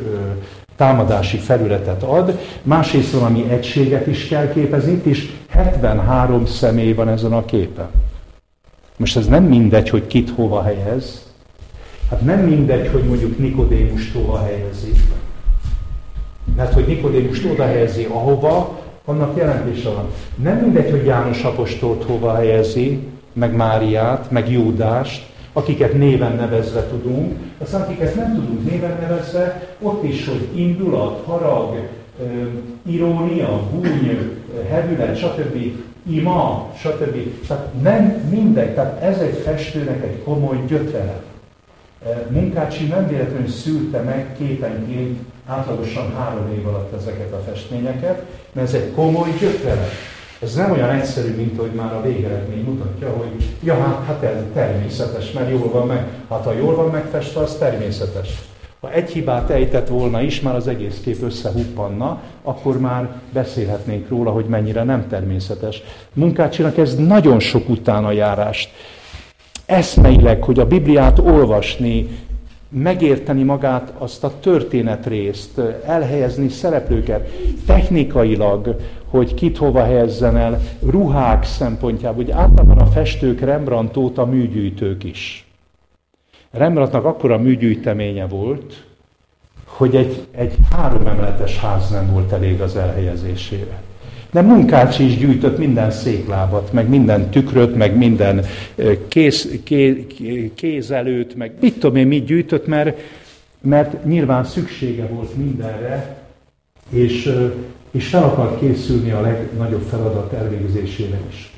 támadási 0.79 1.37
felületet 1.37 2.03
ad, 2.03 2.39
másrészt 2.63 3.11
valami 3.11 3.49
egységet 3.49 4.07
is 4.07 4.27
kell 4.27 4.51
képezni, 4.51 4.91
itt 4.91 5.05
is 5.05 5.29
73 5.49 6.45
személy 6.45 6.93
van 6.93 7.09
ezen 7.09 7.33
a 7.33 7.45
képen. 7.45 7.87
Most 8.97 9.17
ez 9.17 9.27
nem 9.27 9.43
mindegy, 9.43 9.89
hogy 9.89 10.07
kit 10.07 10.29
hova 10.29 10.63
helyez, 10.63 11.33
hát 12.09 12.21
nem 12.21 12.39
mindegy, 12.39 12.89
hogy 12.91 13.03
mondjuk 13.03 13.37
Nikodémust 13.37 14.13
hova 14.13 14.43
helyezi, 14.43 14.91
mert 16.55 16.73
hogy 16.73 16.87
Nikodémust 16.87 17.45
oda 17.45 17.65
helyezi 17.65 18.03
ahova, 18.03 18.79
annak 19.05 19.37
jelentése 19.37 19.89
van. 19.89 20.09
Nem 20.35 20.57
mindegy, 20.57 20.91
hogy 20.91 21.05
János 21.05 21.43
Apostolt 21.43 22.03
hova 22.03 22.35
helyezi, 22.35 22.99
meg 23.33 23.55
Máriát, 23.55 24.31
meg 24.31 24.51
Júdást, 24.51 25.28
akiket 25.59 25.93
néven 25.93 26.35
nevezve 26.35 26.87
tudunk, 26.87 27.37
aztán 27.57 27.81
akiket 27.81 28.15
nem 28.15 28.35
tudunk 28.35 28.69
néven 28.69 28.97
nevezve, 29.01 29.75
ott 29.81 30.03
is, 30.03 30.27
hogy 30.27 30.47
indulat, 30.53 31.23
harag, 31.25 31.75
irónia, 32.85 33.61
gúny, 33.71 34.31
hevület, 34.69 35.17
stb. 35.17 35.57
ima, 36.09 36.71
stb. 36.77 37.47
Tehát 37.47 37.73
nem 37.81 38.27
mindegy, 38.29 38.73
tehát 38.73 39.01
ez 39.01 39.17
egy 39.17 39.41
festőnek 39.43 40.03
egy 40.03 40.23
komoly 40.23 40.57
gyötrelem. 40.67 41.21
Munkácsi 42.29 42.85
nem 42.85 43.07
véletlenül 43.07 43.47
szűrte 43.47 44.01
meg 44.01 44.35
képenként 44.37 45.19
átlagosan 45.45 46.13
három 46.15 46.53
év 46.57 46.67
alatt 46.67 46.93
ezeket 46.93 47.33
a 47.33 47.43
festményeket, 47.51 48.23
mert 48.51 48.67
ez 48.67 48.73
egy 48.73 48.91
komoly 48.95 49.29
gyötrelem. 49.39 49.89
Ez 50.41 50.55
nem 50.55 50.71
olyan 50.71 50.89
egyszerű, 50.89 51.35
mint 51.35 51.59
hogy 51.59 51.71
már 51.71 51.93
a 51.93 52.01
végeredmény 52.01 52.63
mutatja, 52.63 53.09
hogy 53.09 53.45
ja, 53.63 53.73
hát, 53.73 54.05
hát 54.05 54.23
ez 54.23 54.43
természetes, 54.53 55.31
mert 55.31 55.49
jól 55.49 55.71
van 55.71 55.87
meg. 55.87 56.07
Hát 56.29 56.43
ha 56.43 56.53
jól 56.53 56.75
van 56.75 56.89
megfestve, 56.89 57.41
az 57.41 57.55
természetes. 57.55 58.29
Ha 58.81 58.91
egy 58.91 59.09
hibát 59.09 59.49
ejtett 59.49 59.87
volna 59.87 60.21
is, 60.21 60.41
már 60.41 60.55
az 60.55 60.67
egész 60.67 60.99
kép 61.03 61.21
összehuppanna, 61.21 62.21
akkor 62.43 62.79
már 62.79 63.09
beszélhetnénk 63.33 64.09
róla, 64.09 64.31
hogy 64.31 64.45
mennyire 64.45 64.83
nem 64.83 65.07
természetes. 65.07 65.83
Munkácsinak 66.13 66.77
ez 66.77 66.95
nagyon 66.95 67.39
sok 67.39 67.69
utána 67.69 68.11
járást. 68.11 68.69
Eszmeileg, 69.65 70.43
hogy 70.43 70.59
a 70.59 70.65
Bibliát 70.65 71.19
olvasni, 71.19 72.07
megérteni 72.69 73.43
magát, 73.43 73.93
azt 73.97 74.23
a 74.23 74.39
történetrészt, 74.39 75.57
elhelyezni 75.85 76.49
szereplőket, 76.49 77.29
technikailag, 77.65 78.75
hogy 79.05 79.33
kit 79.33 79.57
hova 79.57 79.83
helyezzen 79.83 80.37
el, 80.37 80.61
ruhák 80.85 81.43
szempontjából, 81.43 82.23
hogy 82.23 82.31
általában 82.31 82.77
a 82.77 82.85
festők 82.85 83.39
Rembrandt 83.39 83.97
óta 83.97 84.25
műgyűjtők 84.25 85.03
is. 85.03 85.47
Rembrandtnak 86.51 87.05
akkora 87.05 87.37
műgyűjteménye 87.37 88.27
volt, 88.27 88.83
hogy 89.65 89.95
egy, 89.95 90.27
egy 90.31 90.53
három 90.71 91.07
emeletes 91.07 91.59
ház 91.59 91.89
nem 91.89 92.11
volt 92.11 92.31
elég 92.31 92.61
az 92.61 92.75
elhelyezésére. 92.75 93.81
De 94.31 94.41
Munkácsi 94.41 95.05
is 95.05 95.17
gyűjtött 95.17 95.57
minden 95.57 95.91
széklábat, 95.91 96.73
meg 96.73 96.89
minden 96.89 97.29
tükröt, 97.29 97.75
meg 97.75 97.97
minden 97.97 98.45
kéz, 99.07 99.49
kéz, 99.63 99.95
kézelőt, 100.55 101.35
meg 101.35 101.51
mit 101.61 101.79
tudom 101.79 101.95
én, 101.95 102.07
mit 102.07 102.25
gyűjtött, 102.25 102.67
mert, 102.67 102.99
mert 103.61 104.05
nyilván 104.05 104.43
szüksége 104.43 105.05
volt 105.05 105.37
mindenre, 105.37 106.17
és, 106.89 107.35
és 107.91 108.07
fel 108.07 108.23
akart 108.23 108.59
készülni 108.59 109.11
a 109.11 109.21
legnagyobb 109.21 109.83
feladat 109.89 110.33
elvégzésére 110.33 111.19
is. 111.29 111.51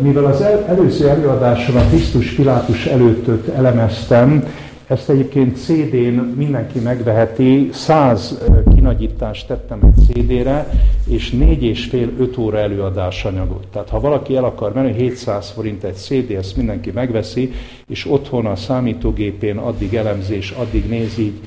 Mivel 0.00 0.24
az 0.24 0.40
el, 0.40 0.64
előző 0.68 1.08
előadáson 1.08 1.76
a 1.76 1.86
Krisztus 1.88 2.32
Pilátus 2.32 2.86
előtt 2.86 3.48
elemeztem, 3.48 4.44
ezt 4.86 5.08
egyébként 5.08 5.56
CD-n 5.56 6.34
mindenki 6.36 6.78
megveheti, 6.78 7.68
100 7.72 8.38
kinagyítást 8.78 9.46
tettem 9.46 9.78
egy 9.82 10.04
CD-re, 10.04 10.70
és 11.06 11.30
négy 11.30 11.62
és 11.62 11.84
fél, 11.84 12.10
öt 12.18 12.36
óra 12.36 12.58
előadás 12.58 13.24
anyagot. 13.24 13.66
Tehát 13.72 13.88
ha 13.88 14.00
valaki 14.00 14.36
el 14.36 14.44
akar 14.44 14.72
menni, 14.72 14.92
700 14.92 15.50
forint 15.50 15.84
egy 15.84 15.94
CD, 15.94 16.30
ezt 16.30 16.56
mindenki 16.56 16.90
megveszi, 16.90 17.52
és 17.88 18.10
otthon 18.10 18.46
a 18.46 18.56
számítógépén 18.56 19.56
addig 19.56 19.94
elemzés, 19.94 20.50
addig 20.50 20.88
nézi, 20.88 21.40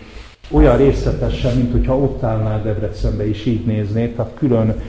olyan 0.52 0.78
részletesen, 0.78 1.58
mint 1.58 1.72
hogyha 1.72 1.98
ott 1.98 2.24
állnál 2.24 2.62
Debrecenbe 2.62 3.30
is 3.30 3.46
így 3.46 3.66
néznéd, 3.66 4.16
tehát 4.16 4.34
külön 4.36 4.82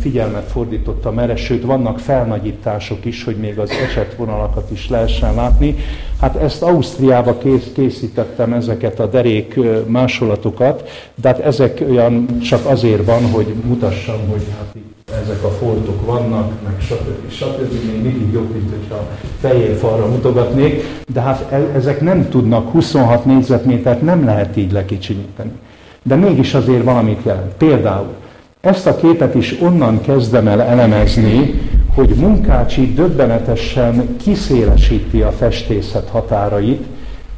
figyelmet 0.00 0.50
fordítottam 0.50 1.18
erre, 1.18 1.36
sőt 1.36 1.64
vannak 1.64 1.98
felnagyítások 1.98 3.04
is, 3.04 3.24
hogy 3.24 3.36
még 3.36 3.58
az 3.58 3.70
esetvonalakat 3.70 4.70
is 4.70 4.88
lehessen 4.88 5.34
látni. 5.34 5.76
Hát 6.20 6.36
ezt 6.36 6.62
Ausztriába 6.62 7.38
kész, 7.38 7.70
készítettem 7.74 8.52
ezeket 8.52 9.00
a 9.00 9.06
derék 9.06 9.58
másolatokat, 9.86 10.88
de 11.14 11.28
hát 11.28 11.38
ezek 11.38 11.82
olyan 11.90 12.40
csak 12.40 12.66
azért 12.66 13.04
van, 13.04 13.30
hogy 13.30 13.54
mutassam, 13.64 14.28
hogy 14.30 14.42
hát 14.58 14.76
ezek 15.22 15.44
a 15.44 15.48
foltok 15.48 16.06
vannak, 16.06 16.52
meg 16.64 16.80
stb. 16.80 17.30
stb. 17.30 17.72
Még 17.86 18.02
mindig 18.02 18.32
jobb, 18.32 18.52
mint 18.52 18.70
hogyha 18.70 19.08
fehér 19.40 19.76
falra 19.76 20.06
mutogatnék, 20.06 20.84
de 21.12 21.20
hát 21.20 21.52
e- 21.52 21.70
ezek 21.74 22.00
nem 22.00 22.28
tudnak 22.28 22.70
26 22.70 23.24
négyzetmétert 23.24 24.02
nem 24.02 24.24
lehet 24.24 24.56
így 24.56 24.72
lekicsinyíteni. 24.72 25.50
De 26.02 26.14
mégis 26.14 26.54
azért 26.54 26.82
valamit 26.84 27.24
jelent. 27.24 27.52
Például 27.52 28.06
ezt 28.60 28.86
a 28.86 28.96
képet 28.96 29.34
is 29.34 29.60
onnan 29.60 30.00
kezdem 30.00 30.48
el 30.48 30.62
elemezni, 30.62 31.60
hogy 31.94 32.08
Munkácsi 32.08 32.92
döbbenetesen 32.94 34.16
kiszélesíti 34.16 35.22
a 35.22 35.32
festészet 35.32 36.08
határait, 36.08 36.84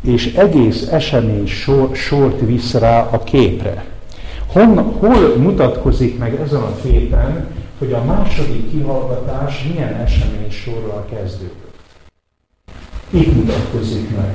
és 0.03 0.35
egész 0.35 0.87
esemény 0.87 1.47
sor, 1.47 1.97
sort 1.97 2.41
visz 2.41 2.75
rá 2.75 3.09
a 3.11 3.19
képre. 3.19 3.85
Hon, 4.53 4.79
hol 4.99 5.37
mutatkozik 5.37 6.19
meg 6.19 6.41
ezen 6.41 6.61
a 6.61 6.77
képen, 6.83 7.47
hogy 7.79 7.93
a 7.93 8.05
második 8.05 8.71
kihallgatás 8.71 9.65
milyen 9.73 9.95
esemény 9.95 10.51
sorral 10.51 11.07
kezdődik? 11.15 11.55
Itt 13.11 13.35
mutatkozik 13.35 14.17
meg. 14.17 14.35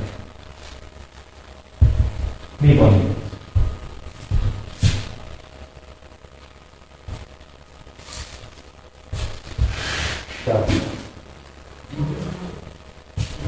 Mi 2.60 2.74
van 2.74 2.94
itt? 2.94 3.25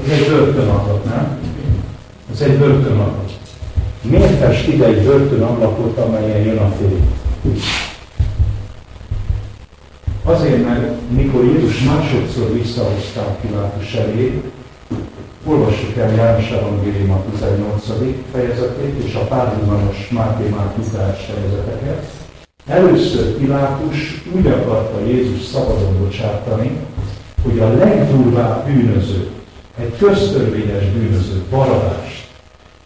Ez 0.04 0.10
egy 0.10 0.28
börtönablak, 0.28 1.04
nem? 1.04 1.38
Ez 2.32 2.40
egy 2.40 2.58
börtönablak. 2.58 3.30
Miért 4.02 4.38
fest 4.38 4.68
ide 4.68 4.86
egy 4.86 5.02
börtönablakot, 5.02 5.98
amelyen 5.98 6.38
jön 6.38 6.58
a 6.58 6.72
fény? 6.78 7.08
Azért, 10.22 10.64
mert 10.64 11.10
mikor 11.10 11.44
Jézus 11.44 11.80
másodszor 11.80 12.52
visszahozták 12.52 13.40
Pilátus 13.40 13.94
elé, 13.94 14.42
olvassuk 15.44 15.96
el 15.96 16.14
János 16.14 16.50
Evangélium 16.50 17.10
a 17.10 17.24
18. 17.32 17.86
fejezetét 18.32 19.04
és 19.04 19.14
a 19.14 19.24
párhuzamos 19.24 20.08
Máté 20.10 20.48
Márk 20.48 20.74
fejezeteket, 20.82 22.17
Először 22.68 23.36
Pilátus 23.36 24.24
úgy 24.36 24.46
akarta 24.46 25.00
Jézus 25.06 25.42
szabadon 25.42 25.98
bocsátani, 25.98 26.70
hogy 27.42 27.58
a 27.58 27.68
legdurvább 27.68 28.66
bűnöző, 28.66 29.28
egy 29.78 29.96
köztörvényes 29.98 30.84
bűnöző, 30.84 31.42
Barabást 31.50 32.26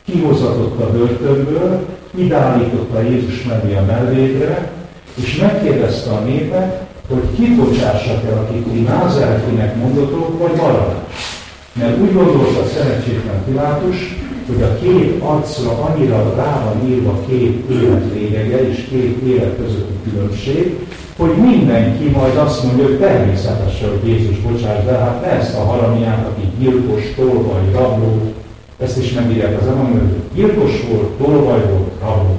kihozatott 0.04 0.80
a 0.80 0.90
börtönből, 0.90 1.86
ideállította 2.14 3.00
Jézus 3.00 3.42
mellé 3.42 3.76
a 3.76 3.84
mellédre, 3.84 4.70
és 5.14 5.36
megkérdezte 5.36 6.10
a 6.10 6.20
népet, 6.20 6.82
hogy 7.08 7.22
kibocsássak 7.36 8.24
el, 8.24 8.38
akik 8.38 8.72
ti 8.72 8.80
Názáretinek 8.80 9.76
mondotok, 9.76 10.38
vagy 10.38 10.56
Barabás. 10.56 11.41
Mert 11.72 12.00
úgy 12.00 12.12
gondolta 12.12 12.64
szerencsétlen 12.64 13.44
Pilátus, 13.44 14.16
hogy 14.46 14.62
a 14.62 14.78
két 14.82 15.22
arcra 15.22 15.70
annyira 15.70 16.34
rá 16.36 16.64
van 16.64 16.88
írva 16.88 17.20
két 17.28 17.70
élet 17.70 18.02
lényege 18.14 18.68
és 18.68 18.86
két 18.90 19.16
élet 19.26 19.56
közötti 19.56 20.10
különbség, 20.10 20.78
hogy 21.16 21.36
mindenki 21.36 22.08
majd 22.08 22.36
azt 22.36 22.64
mondja, 22.64 22.84
hogy 22.84 22.98
természetesen, 22.98 23.88
hogy 23.90 24.08
Jézus 24.08 24.38
bocsáss 24.38 24.84
de 24.84 24.92
hát 24.92 25.24
ezt 25.24 25.56
a 25.56 25.64
haramiát, 25.64 26.26
aki 26.26 26.48
gyilkos, 26.58 27.02
tolvaj, 27.16 27.70
rabló, 27.72 28.32
ezt 28.78 28.98
is 28.98 29.12
megírják 29.12 29.60
az 29.60 29.66
ember, 29.66 30.02
gyilkos 30.34 30.84
volt, 30.90 31.10
tolvaj 31.10 31.60
volt, 31.60 31.90
rabló 32.00 32.38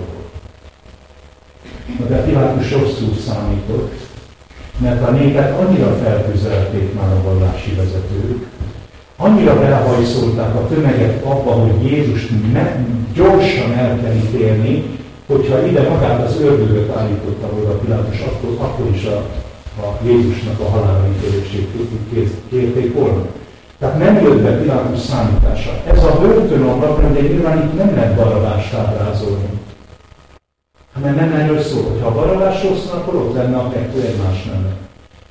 volt. 1.98 2.10
De 2.10 2.15
Pilátus 2.15 2.72
rosszul 2.72 3.13
számított, 3.26 3.93
mert 4.78 5.08
a 5.08 5.12
népet 5.12 5.60
annyira 5.60 5.98
feltüzelték 6.04 6.93
már 6.93 7.12
a 7.12 7.22
vallási 7.24 7.76
vezetők, 7.76 8.46
annyira 9.17 9.60
belehajszolták 9.60 10.56
a 10.56 10.67
tömeget 10.67 11.23
abba, 11.23 11.52
hogy 11.52 11.91
Jézust 11.91 12.30
gyorsan 13.13 13.73
el 13.73 13.99
kell 14.02 14.13
ítélni, 14.15 14.84
hogyha 15.28 15.67
ide 15.67 15.89
magát 15.89 16.26
az 16.28 16.41
ördögöt 16.41 16.95
állította 16.95 17.47
oda 17.62 17.78
Pilátus, 17.78 18.19
akkor, 18.19 18.65
akkor 18.65 18.86
is 18.95 19.06
a, 19.06 19.17
a 19.82 19.97
Jézusnak 20.06 20.60
a 20.60 20.69
halála 20.69 21.08
ítélését 21.08 21.69
kérték 22.49 22.93
volna. 22.93 23.26
Tehát 23.80 23.97
nem 23.97 24.21
jött 24.21 24.41
be 24.41 24.58
Pilátus 24.58 24.99
számítása. 24.99 25.71
Ez 25.88 26.04
a 26.04 26.19
börtönablak, 26.21 27.13
de 27.13 27.21
nyilván 27.21 27.58
itt 27.58 27.78
nem 27.78 27.95
lehet 27.95 28.15
barabást 28.15 28.73
ábrázolni. 28.73 29.49
Hanem 30.93 31.15
nem 31.15 31.32
erről 31.32 31.62
szól, 31.62 31.84
hogyha 31.84 32.08
a 32.08 32.13
barabásról 32.13 32.76
szól, 32.76 32.97
akkor 32.97 33.15
ott 33.15 33.36
lenne 33.36 33.58
a 33.58 33.69
kettő 33.69 34.02
egymás 34.02 34.43
mellett. 34.45 34.82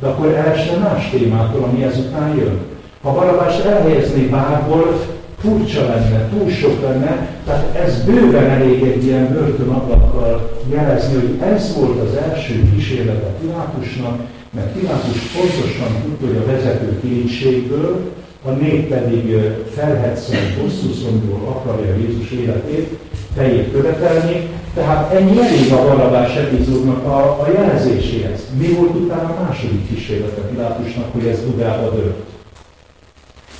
De 0.00 0.06
akkor 0.06 0.26
elesne 0.26 0.76
más 0.76 1.10
témától, 1.10 1.62
ami 1.62 1.84
ezután 1.84 2.36
jön. 2.36 2.71
Ha 3.02 3.12
Barabás 3.12 3.58
elhelyezné 3.58 4.22
bárhol, 4.22 5.00
furcsa 5.38 5.86
lenne, 5.86 6.28
túl 6.28 6.50
sok 6.50 6.82
lenne, 6.82 7.28
tehát 7.46 7.74
ez 7.74 8.04
bőven 8.04 8.50
elég 8.50 8.82
egy 8.82 9.04
ilyen 9.04 9.32
börtönablakkal 9.32 10.50
jelezni, 10.70 11.14
hogy 11.14 11.38
ez 11.54 11.74
volt 11.76 12.00
az 12.00 12.16
első 12.30 12.70
kísérlete 12.74 13.26
Pilátusnak, 13.40 14.20
mert 14.50 14.72
Pilátus 14.72 15.18
pontosan 15.36 16.02
tudta, 16.02 16.26
hogy 16.26 16.36
a 16.36 16.52
vezető 16.52 17.00
kétségből, 17.00 18.10
a 18.44 18.50
nép 18.50 18.88
pedig 18.88 19.36
felhetszent 19.74 20.62
bosszúszomból 20.62 21.48
akarja 21.48 21.94
Jézus 21.94 22.30
életét, 22.30 22.98
fejét 23.36 23.72
követelni, 23.72 24.48
tehát 24.74 25.14
ennyi 25.14 25.38
elég 25.40 25.72
a 25.72 25.82
Barabás 25.88 26.36
epizódnak 26.36 27.04
a, 27.04 27.18
a 27.18 27.46
jelzéséhez. 27.54 28.40
Mi 28.58 28.68
volt 28.68 28.94
utána 28.94 29.28
a 29.28 29.42
második 29.48 29.88
kísérlete 29.88 30.40
Pilátusnak, 30.40 31.12
hogy 31.12 31.26
ez 31.26 31.44
dugába 31.44 31.90
dőlt? 31.90 32.16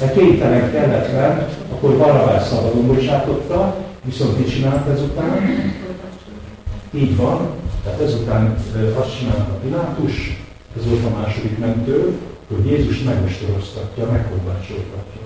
De 0.03 0.13
kénytelen 0.13 0.73
kelletlen, 0.73 1.49
akkor 1.73 1.97
Barabás 1.97 2.43
szabadon 2.43 2.87
bocsátotta, 2.87 3.77
viszont 4.05 4.39
mit 4.39 4.51
csinált 4.51 4.89
ezután? 4.89 5.39
Így 6.91 7.17
van, 7.17 7.49
tehát 7.85 8.01
ezután 8.01 8.57
azt 8.99 9.19
csinálta 9.19 9.59
Pilátus, 9.63 10.45
ez 10.77 10.89
volt 10.89 11.05
a 11.05 11.19
második 11.19 11.59
mentő, 11.59 12.19
hogy 12.49 12.67
Jézus 12.67 13.03
megostoroztatja, 13.03 14.11
megkorbácsoltatja. 14.11 15.21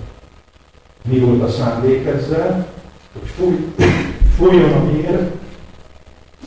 Mi 1.09 1.19
volt 1.19 1.43
a 1.43 1.49
szándék 1.49 2.07
ezzel? 2.07 2.67
Hogy 3.13 3.29
fúj, 3.29 3.73
fújjon 4.37 4.73
a 4.73 4.91
vér, 4.93 5.31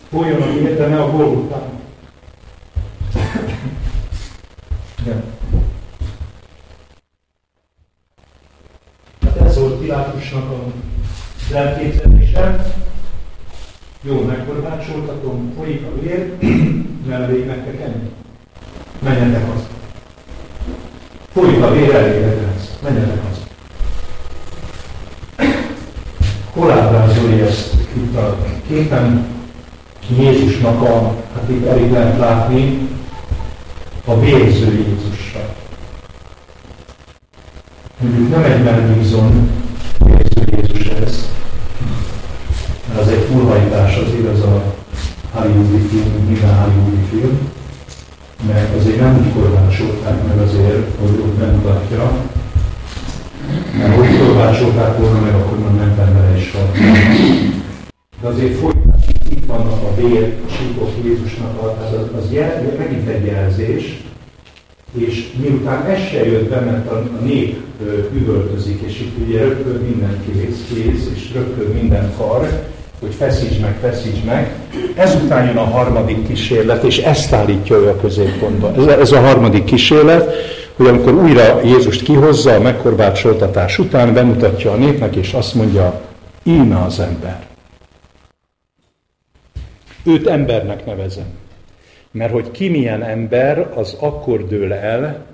fújjon 0.09 0.41
a 0.41 0.53
vér, 0.53 0.77
de 0.77 0.87
ne 0.87 1.01
a 1.01 1.11
Golgotán. 1.11 1.69
Igen. 5.01 5.23
volt 9.59 9.78
Pilátusnak 9.89 10.51
a 10.51 10.63
elképzelése. 11.55 12.73
Jó, 14.01 14.21
megkorbácsoltatom, 14.21 15.53
folyik 15.57 15.85
a 15.85 16.01
vér, 16.01 16.33
elég 17.11 17.45
meg 17.45 17.63
kell 17.63 17.73
kenni. 17.73 18.09
Menjetek 18.99 19.47
haza. 19.47 19.67
Folyik 21.33 21.63
a 21.63 21.71
vér, 21.71 21.95
elég 21.95 22.21
lesz. 22.21 22.77
Menjetek 22.83 23.23
haza. 23.23 23.41
Hol 26.53 26.71
ábrázolja 26.71 27.45
ezt 27.45 27.73
itt 27.93 28.15
a 28.15 28.37
képen? 28.67 29.27
Jézusnak 30.17 30.81
a, 30.81 31.15
hát 31.33 31.49
itt 31.49 31.65
elég 31.65 31.91
lehet 31.91 32.17
látni, 32.17 32.87
a 34.05 34.19
vérző 34.19 34.73
Jézusra 34.73 35.57
mondjuk 37.99 38.29
nem 38.29 38.43
egy 38.43 38.63
megbízon 38.63 39.49
az 42.99 43.07
egy 43.07 43.27
azért 43.71 44.33
az 44.33 44.41
a 44.41 44.63
Hollywoodi 45.31 45.87
film, 45.87 46.25
minden 46.27 46.55
Hollywoodi 46.55 47.05
film, 47.09 47.39
mert 48.47 48.75
azért 48.75 48.99
nem 48.99 49.17
úgy 49.17 49.33
korvácsolták 49.33 50.27
meg 50.27 50.37
azért, 50.37 50.87
hogy 50.99 51.09
ott 51.09 51.33
bemutatja, 51.33 52.11
mert 53.77 53.95
hogy 53.95 54.17
korvácsolták 54.17 54.97
volna 54.97 55.19
meg, 55.19 55.33
akkor 55.33 55.57
már 55.59 55.71
mentem 55.71 56.13
bele 56.13 56.37
is. 56.37 56.51
De 58.21 58.27
azért 58.27 58.59
folytatjuk, 58.59 59.31
itt 59.31 59.45
vannak 59.45 59.83
a 59.83 59.95
vér 59.95 60.35
csípok 60.57 60.91
Jézusnak, 61.03 61.61
az, 61.61 61.93
az, 61.99 62.23
az 62.23 62.31
jel, 62.31 62.75
megint 62.77 63.07
egy 63.07 63.25
jelzés, 63.25 64.03
és 64.97 65.31
miután 65.41 65.85
ez 65.85 65.99
se 65.99 66.25
jött 66.25 66.49
be, 66.49 66.59
mert 66.59 66.91
a 66.91 67.09
nép 67.23 67.57
üvöltözik, 68.13 68.81
és 68.81 68.99
itt 68.99 69.27
ugye 69.27 69.39
röpköd 69.39 69.81
minden 69.81 70.23
kéz, 70.25 70.57
kéz, 70.73 71.09
és 71.13 71.33
röpköd 71.33 71.73
minden 71.73 72.13
kar, 72.17 72.67
hogy 72.99 73.13
feszíts 73.13 73.59
meg, 73.59 73.77
feszíts 73.81 74.23
meg. 74.23 74.55
Ezután 74.95 75.45
jön 75.45 75.57
a 75.57 75.63
harmadik 75.63 76.27
kísérlet, 76.27 76.83
és 76.83 76.97
ezt 76.97 77.33
állítja 77.33 77.75
ő 77.75 77.87
a 77.87 77.99
középpontba. 77.99 78.73
Ez, 78.77 78.85
ez 78.85 79.11
a 79.11 79.19
harmadik 79.19 79.63
kísérlet, 79.63 80.33
hogy 80.75 80.87
amikor 80.87 81.13
újra 81.13 81.61
Jézust 81.63 82.03
kihozza 82.03 82.55
a 82.55 82.59
megkorbácsoltatás 82.59 83.79
után, 83.79 84.13
bemutatja 84.13 84.71
a 84.71 84.75
népnek, 84.75 85.15
és 85.15 85.33
azt 85.33 85.53
mondja, 85.53 86.01
íme 86.43 86.83
az 86.83 86.99
ember. 86.99 87.47
Őt 90.03 90.27
embernek 90.27 90.85
nevezem. 90.85 91.37
Mert 92.11 92.31
hogy 92.31 92.51
ki 92.51 92.69
milyen 92.69 93.03
ember, 93.03 93.71
az 93.75 93.95
akkor 93.99 94.47
dől 94.47 94.73
el, 94.73 95.25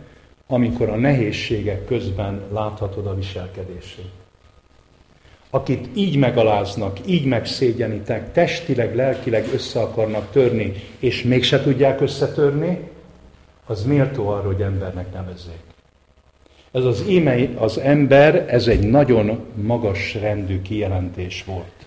amikor 0.47 0.89
a 0.89 0.95
nehézségek 0.95 1.86
közben 1.86 2.41
láthatod 2.53 3.05
a 3.05 3.16
viselkedését. 3.16 4.24
Akit 5.56 5.88
így 5.93 6.18
megaláznak, 6.18 6.97
így 7.06 7.26
megszégyenítek, 7.26 8.32
testileg, 8.32 8.95
lelkileg 8.95 9.47
össze 9.53 9.80
akarnak 9.80 10.32
törni, 10.32 10.74
és 10.99 11.24
mégse 11.24 11.62
tudják 11.62 12.01
összetörni, 12.01 12.80
az 13.66 13.84
méltó 13.84 14.28
arra, 14.28 14.45
hogy 14.45 14.62
embernek 14.62 15.14
nevezzék. 15.14 15.60
Ez 16.72 16.84
az 16.84 17.03
íme, 17.08 17.49
az 17.56 17.78
ember, 17.78 18.45
ez 18.49 18.68
egy 18.68 18.89
nagyon 18.89 19.39
magas 19.62 20.14
rendű 20.14 20.62
kijelentés 20.62 21.43
volt. 21.45 21.86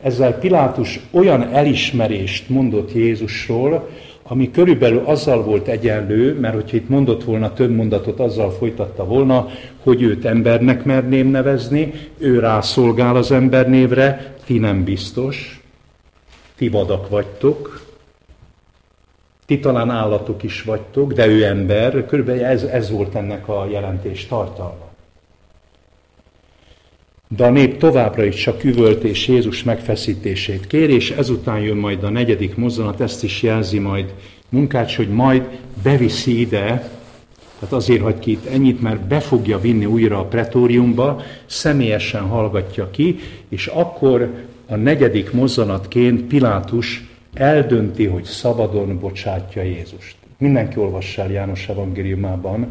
Ezzel 0.00 0.38
Pilátus 0.38 1.00
olyan 1.10 1.54
elismerést 1.54 2.48
mondott 2.48 2.92
Jézusról, 2.92 3.88
ami 4.30 4.50
körülbelül 4.50 5.02
azzal 5.04 5.42
volt 5.42 5.68
egyenlő, 5.68 6.38
mert 6.38 6.54
hogyha 6.54 6.76
itt 6.76 6.88
mondott 6.88 7.24
volna 7.24 7.52
több 7.52 7.74
mondatot, 7.74 8.20
azzal 8.20 8.50
folytatta 8.50 9.04
volna, 9.04 9.48
hogy 9.82 10.02
őt 10.02 10.24
embernek 10.24 10.84
merném 10.84 11.28
nevezni, 11.28 11.92
ő 12.18 12.38
rászolgál 12.38 13.16
az 13.16 13.32
embernévre, 13.32 14.34
ti 14.44 14.58
nem 14.58 14.84
biztos, 14.84 15.62
ti 16.56 16.68
vadak 16.68 17.08
vagytok, 17.08 17.86
ti 19.46 19.58
talán 19.58 19.90
állatok 19.90 20.42
is 20.42 20.62
vagytok, 20.62 21.12
de 21.12 21.26
ő 21.26 21.44
ember, 21.44 22.06
körülbelül 22.06 22.44
ez, 22.44 22.62
ez 22.62 22.90
volt 22.90 23.14
ennek 23.14 23.48
a 23.48 23.66
jelentés 23.70 24.26
tartalma. 24.26 24.87
De 27.36 27.44
a 27.44 27.50
nép 27.50 27.76
továbbra 27.76 28.24
is 28.24 28.34
csak 28.34 28.64
üvölt 28.64 29.02
és 29.02 29.28
Jézus 29.28 29.62
megfeszítését 29.62 30.66
kér, 30.66 30.90
és 30.90 31.10
ezután 31.10 31.60
jön 31.60 31.76
majd 31.76 32.04
a 32.04 32.10
negyedik 32.10 32.56
mozzanat, 32.56 33.00
ezt 33.00 33.24
is 33.24 33.42
jelzi 33.42 33.78
majd 33.78 34.14
munkács, 34.48 34.96
hogy 34.96 35.08
majd 35.08 35.42
beviszi 35.82 36.40
ide, 36.40 36.90
tehát 37.58 37.74
azért 37.74 38.02
hagy 38.02 38.18
ki 38.18 38.30
itt 38.30 38.46
ennyit, 38.46 38.80
mert 38.80 39.00
be 39.00 39.20
fogja 39.20 39.60
vinni 39.60 39.84
újra 39.84 40.18
a 40.18 40.24
pretóriumba, 40.24 41.22
személyesen 41.46 42.22
hallgatja 42.22 42.90
ki, 42.90 43.18
és 43.48 43.66
akkor 43.66 44.30
a 44.68 44.76
negyedik 44.76 45.32
mozzanatként 45.32 46.22
Pilátus 46.22 47.08
eldönti, 47.34 48.04
hogy 48.04 48.24
szabadon 48.24 48.98
bocsátja 48.98 49.62
Jézust. 49.62 50.16
Mindenki 50.38 50.78
olvassa 50.78 51.22
el 51.22 51.30
János 51.30 51.68
evangéliumában 51.68 52.66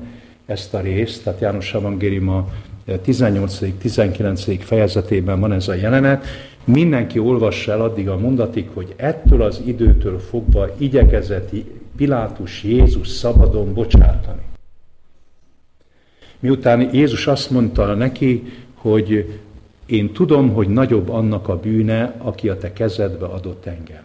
ezt 0.46 0.74
a 0.74 0.80
részt, 0.80 1.24
tehát 1.24 1.40
János 1.40 1.74
evangéliuma 1.74 2.48
18.-19. 2.88 4.60
fejezetében 4.64 5.40
van 5.40 5.52
ez 5.52 5.68
a 5.68 5.74
jelenet, 5.74 6.26
mindenki 6.64 7.20
olvassa 7.20 7.72
el 7.72 7.82
addig 7.82 8.10
a 8.10 8.18
mondatig, 8.18 8.70
hogy 8.74 8.94
ettől 8.96 9.42
az 9.42 9.62
időtől 9.66 10.20
fogva 10.20 10.68
igyekezett 10.78 11.50
Pilátus 11.96 12.64
Jézus 12.64 13.08
szabadon 13.08 13.74
bocsátani. 13.74 14.42
Miután 16.40 16.94
Jézus 16.94 17.28
azt 17.28 17.50
mondta 17.50 17.94
neki, 17.94 18.44
hogy 18.74 19.40
én 19.86 20.14
tudom, 20.14 20.54
hogy 20.54 20.68
nagyobb 20.68 21.10
annak 21.10 21.48
a 21.48 21.60
bűne, 21.60 22.16
aki 22.18 22.50
a 22.50 22.58
te 22.58 22.74
kezedbe 22.74 23.26
adott 23.26 23.66
engem. 23.66 24.04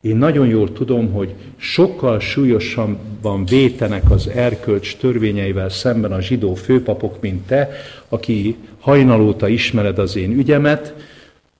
Én 0.00 0.16
nagyon 0.16 0.46
jól 0.46 0.72
tudom, 0.72 1.12
hogy 1.12 1.34
sokkal 1.56 2.20
súlyosabban 2.20 3.44
vétenek 3.44 4.10
az 4.10 4.28
erkölcs 4.28 4.96
törvényeivel 4.96 5.68
szemben 5.68 6.12
a 6.12 6.20
zsidó 6.20 6.54
főpapok, 6.54 7.20
mint 7.20 7.46
te, 7.46 7.70
aki 8.08 8.56
hajnalóta 8.78 9.48
ismered 9.48 9.98
az 9.98 10.16
én 10.16 10.32
ügyemet, 10.32 10.94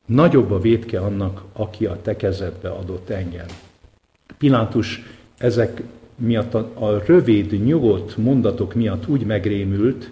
nagyobb 0.06 0.50
a 0.50 0.60
vétke 0.60 1.00
annak, 1.00 1.44
aki 1.52 1.86
a 1.86 1.98
te 2.02 2.16
kezedbe 2.16 2.68
adott 2.68 3.10
engem. 3.10 3.46
Pilátus 4.38 5.02
ezek 5.38 5.82
miatt 6.16 6.54
a, 6.54 6.70
a 6.74 7.02
rövid, 7.06 7.64
nyugodt 7.64 8.16
mondatok 8.16 8.74
miatt 8.74 9.08
úgy 9.08 9.24
megrémült, 9.26 10.10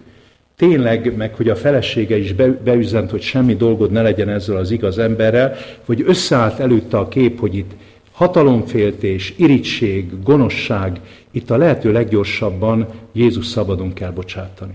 tényleg, 0.57 1.17
meg 1.17 1.35
hogy 1.35 1.49
a 1.49 1.57
felesége 1.57 2.17
is 2.17 2.33
be, 2.33 2.49
beüzent, 2.49 3.11
hogy 3.11 3.23
semmi 3.23 3.57
dolgod 3.57 3.91
ne 3.91 4.03
legyen 4.03 4.29
ezzel 4.29 4.57
az 4.57 4.71
igaz 4.71 4.99
emberrel, 4.99 5.55
hogy 5.85 6.05
összeállt 6.07 6.61
előtte 6.61 6.99
a 6.99 7.09
kép, 7.09 7.41
hogy 7.41 7.55
itt 7.55 7.71
hatalomféltés, 8.17 9.35
irigység, 9.37 10.23
gonoszság, 10.23 11.01
itt 11.31 11.51
a 11.51 11.57
lehető 11.57 11.93
leggyorsabban 11.93 12.87
Jézus 13.13 13.47
szabadon 13.47 13.93
kell 13.93 14.11
bocsátani. 14.11 14.75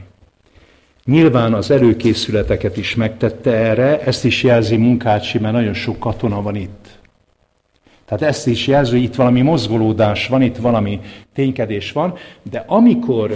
Nyilván 1.05 1.53
az 1.53 1.71
előkészületeket 1.71 2.77
is 2.77 2.95
megtette 2.95 3.51
erre, 3.51 4.01
ezt 4.01 4.25
is 4.25 4.43
jelzi 4.43 4.77
Munkácsi, 4.77 5.39
mert 5.39 5.53
nagyon 5.53 5.73
sok 5.73 5.99
katona 5.99 6.41
van 6.41 6.55
itt. 6.55 6.99
Tehát 8.05 8.23
ezt 8.23 8.47
is 8.47 8.67
jelzi, 8.67 8.91
hogy 8.91 9.03
itt 9.03 9.15
valami 9.15 9.41
mozgolódás 9.41 10.27
van, 10.27 10.41
itt 10.41 10.57
valami 10.57 10.99
ténykedés 11.33 11.91
van, 11.91 12.13
de 12.51 12.63
amikor 12.67 13.35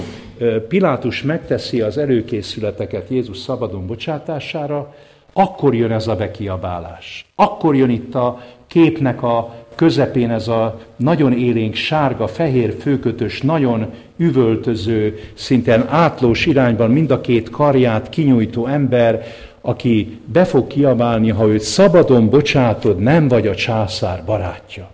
Pilátus 0.67 1.21
megteszi 1.21 1.81
az 1.81 1.97
előkészületeket 1.97 3.09
Jézus 3.09 3.37
szabadon 3.37 3.87
bocsátására, 3.87 4.93
akkor 5.33 5.75
jön 5.75 5.91
ez 5.91 6.07
a 6.07 6.15
bekiabálás. 6.15 7.25
Akkor 7.35 7.75
jön 7.75 7.89
itt 7.89 8.15
a 8.15 8.41
képnek 8.67 9.23
a 9.23 9.64
közepén 9.75 10.31
ez 10.31 10.47
a 10.47 10.79
nagyon 10.95 11.33
élénk 11.33 11.75
sárga, 11.75 12.27
fehér 12.27 12.75
főkötös, 12.79 13.41
nagyon 13.41 13.93
üvöltöző, 14.17 15.19
szintén 15.33 15.85
átlós 15.89 16.45
irányban 16.45 16.91
mind 16.91 17.11
a 17.11 17.21
két 17.21 17.49
karját 17.49 18.09
kinyújtó 18.09 18.67
ember, 18.67 19.25
aki 19.61 20.19
be 20.25 20.45
fog 20.45 20.67
kiabálni, 20.67 21.29
ha 21.29 21.47
őt 21.47 21.61
szabadon 21.61 22.29
bocsátod, 22.29 22.99
nem 22.99 23.27
vagy 23.27 23.47
a 23.47 23.55
császár 23.55 24.23
barátja. 24.25 24.91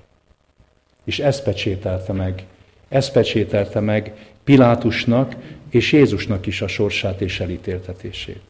És 1.03 1.19
ezt 1.19 1.43
pecsételte 1.43 2.13
meg, 2.13 2.43
ezt 2.89 3.11
pecsételte 3.11 3.79
meg 3.79 4.13
Pilátusnak 4.43 5.36
és 5.69 5.91
Jézusnak 5.91 6.45
is 6.45 6.61
a 6.61 6.67
sorsát 6.67 7.21
és 7.21 7.39
elítéltetését. 7.39 8.41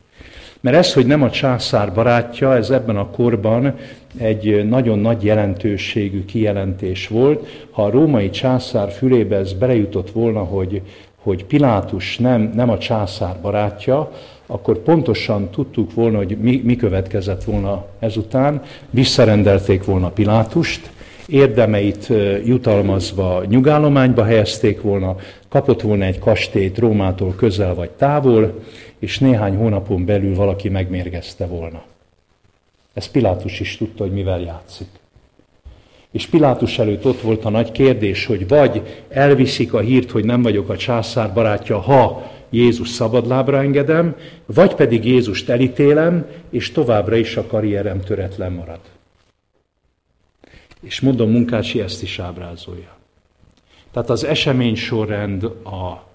Mert 0.62 0.76
ez, 0.76 0.93
hogy 0.93 1.05
nem 1.05 1.24
a 1.24 1.30
császár 1.30 1.93
barátja, 1.93 2.55
ez 2.55 2.70
ebben 2.70 2.97
a 2.97 3.09
korban 3.09 3.76
egy 4.18 4.68
nagyon 4.70 4.99
nagy 4.99 5.24
jelentőségű 5.24 6.26
kijelentés 6.26 7.07
volt. 7.07 7.47
Ha 7.72 7.84
a 7.84 7.89
római 7.89 8.30
császár 8.30 8.91
fülébe 8.91 9.36
ez 9.36 9.53
belejutott 9.53 10.12
volna, 10.12 10.39
hogy, 10.39 10.82
hogy 11.16 11.45
Pilátus 11.45 12.18
nem, 12.18 12.51
nem 12.55 12.70
a 12.70 12.78
császár 12.78 13.36
barátja, 13.41 14.12
akkor 14.45 14.78
pontosan 14.78 15.49
tudtuk 15.49 15.93
volna, 15.93 16.18
hogy 16.18 16.38
mi, 16.41 16.62
mi 16.64 16.76
következett 16.76 17.43
volna 17.43 17.86
ezután. 17.99 18.62
Visszarendelték 18.89 19.86
volna 19.86 20.09
Pilátust, 20.09 20.89
érdemeit 21.28 22.14
jutalmazva 22.45 23.43
nyugállományba 23.47 24.24
helyezték 24.24 24.82
volna, 24.82 25.16
kapott 25.49 25.82
volna 25.82 26.05
egy 26.05 26.20
kastélyt 26.20 26.78
Rómától 26.78 27.34
közel 27.36 27.74
vagy 27.76 27.89
távol, 27.89 28.53
és 29.01 29.19
néhány 29.19 29.55
hónapon 29.55 30.05
belül 30.05 30.35
valaki 30.35 30.69
megmérgezte 30.69 31.45
volna. 31.45 31.83
Ez 32.93 33.07
Pilátus 33.07 33.59
is 33.59 33.77
tudta, 33.77 34.03
hogy 34.03 34.13
mivel 34.13 34.41
játszik. 34.41 34.87
És 36.11 36.27
Pilátus 36.27 36.79
előtt 36.79 37.05
ott 37.05 37.21
volt 37.21 37.45
a 37.45 37.49
nagy 37.49 37.71
kérdés, 37.71 38.25
hogy 38.25 38.47
vagy 38.47 39.05
elviszik 39.09 39.73
a 39.73 39.79
hírt, 39.79 40.11
hogy 40.11 40.25
nem 40.25 40.41
vagyok 40.41 40.69
a 40.69 40.77
császár 40.77 41.33
barátja, 41.33 41.79
ha 41.79 42.31
Jézus 42.49 42.89
szabadlábra 42.89 43.57
engedem, 43.57 44.15
vagy 44.45 44.75
pedig 44.75 45.05
Jézust 45.05 45.49
elítélem, 45.49 46.25
és 46.49 46.71
továbbra 46.71 47.15
is 47.15 47.37
a 47.37 47.47
karrierem 47.47 48.01
töretlen 48.01 48.51
marad. 48.51 48.79
És 50.81 50.99
mondom, 50.99 51.31
Munkácsi 51.31 51.81
ezt 51.81 52.01
is 52.01 52.19
ábrázolja. 52.19 52.97
Tehát 53.91 54.09
az 54.09 54.23
esemény 54.23 54.75
sorrend 54.75 55.43
a 55.63 56.09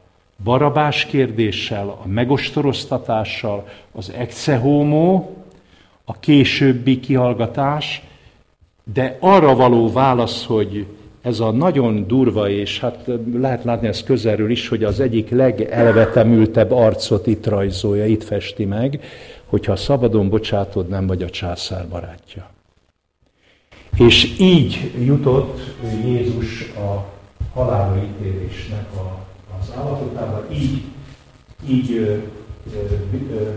barabás 0.44 1.04
kérdéssel, 1.04 1.88
a 1.88 2.06
megostoroztatással, 2.06 3.68
az 3.92 4.12
exe 4.16 4.56
homo, 4.56 5.30
a 6.04 6.18
későbbi 6.18 7.00
kihallgatás, 7.00 8.02
de 8.92 9.16
arra 9.20 9.54
való 9.54 9.92
válasz, 9.92 10.44
hogy 10.44 10.86
ez 11.22 11.40
a 11.40 11.50
nagyon 11.50 12.06
durva, 12.06 12.48
és 12.48 12.80
hát 12.80 13.08
lehet 13.32 13.64
látni 13.64 13.86
ezt 13.88 14.04
közelről 14.04 14.50
is, 14.50 14.68
hogy 14.68 14.84
az 14.84 15.00
egyik 15.00 15.30
legelvetemültebb 15.30 16.72
arcot 16.72 17.26
itt 17.26 17.46
rajzolja, 17.46 18.06
itt 18.06 18.24
festi 18.24 18.64
meg, 18.64 19.00
hogyha 19.46 19.76
szabadon 19.76 20.28
bocsátod, 20.28 20.88
nem 20.88 21.06
vagy 21.06 21.22
a 21.22 21.30
császár 21.30 21.88
barátja. 21.88 22.50
És 23.98 24.38
így 24.38 24.92
jutott 25.04 25.60
Jézus 26.04 26.72
a 26.76 27.04
halálra 27.54 28.02
ítélésnek 28.02 28.86
a, 28.94 29.18
az 29.68 29.78
állapotába, 29.78 30.44
így, 30.52 30.82
így 31.68 31.92
ö, 31.92 32.02
ö, 32.74 33.34
ö, 33.34 33.50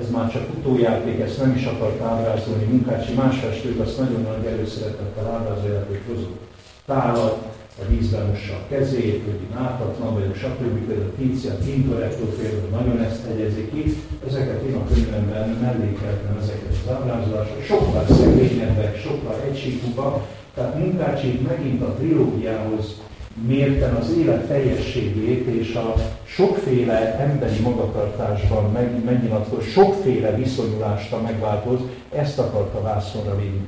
ez 0.00 0.10
már 0.10 0.32
csak 0.32 0.48
utójáték, 0.58 1.20
ezt 1.20 1.40
nem 1.40 1.54
is 1.56 1.64
akart 1.64 2.00
ábrázolni 2.00 2.64
Munkácsi, 2.64 3.14
más 3.14 3.38
festők 3.38 3.80
azt 3.80 3.98
nagyon 3.98 4.22
nagy 4.22 4.52
előszeretettel 4.52 5.26
ábrázolják, 5.26 5.88
hogy 5.88 6.00
hozott 6.08 6.40
tálat, 6.86 7.54
a 7.82 7.88
vízben 7.88 8.26
mossa 8.26 8.54
a 8.54 8.66
kezét, 8.68 9.24
hogy 9.24 9.40
ártatlan 9.64 10.14
vagyok, 10.14 10.36
stb. 10.36 10.86
Például 10.86 11.12
a 11.12 11.16
Tícia, 11.18 11.58
Tintoretto 11.58 12.24
például 12.24 12.68
nagyon 12.70 13.00
ezt 13.00 13.26
hegyezik 13.26 13.72
ki. 13.72 13.96
Ezeket 14.28 14.62
én 14.62 14.74
a 14.74 14.84
könyvemben 14.84 15.48
mellékeltem 15.48 16.38
ezeket 16.42 16.74
az 16.84 16.92
ábrázolásokat. 16.92 17.64
Sokkal 17.64 18.06
szegényebbek, 18.06 18.98
sokkal 18.98 19.40
egységúbbak. 19.48 20.26
Tehát 20.54 20.78
Munkácsi 20.78 21.40
megint 21.48 21.82
a 21.82 21.94
trilógiához 21.94 23.00
mérten 23.46 23.94
az 23.94 24.12
élet 24.18 24.46
teljességét 24.46 25.46
és 25.46 25.74
a 25.74 25.94
sokféle 26.24 27.18
emberi 27.18 27.60
magatartásban 27.60 28.70
meg, 28.72 29.04
megnyilatkoz, 29.04 29.64
sokféle 29.64 30.36
viszonyulást 30.36 31.12
a 31.12 31.20
megváltoz, 31.20 31.78
ezt 32.14 32.38
akarta 32.38 32.82
vászonra 32.82 33.36
vinni. 33.36 33.66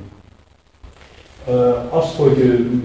Az, 1.91 2.15
hogy 2.17 2.39
ő 2.39 2.81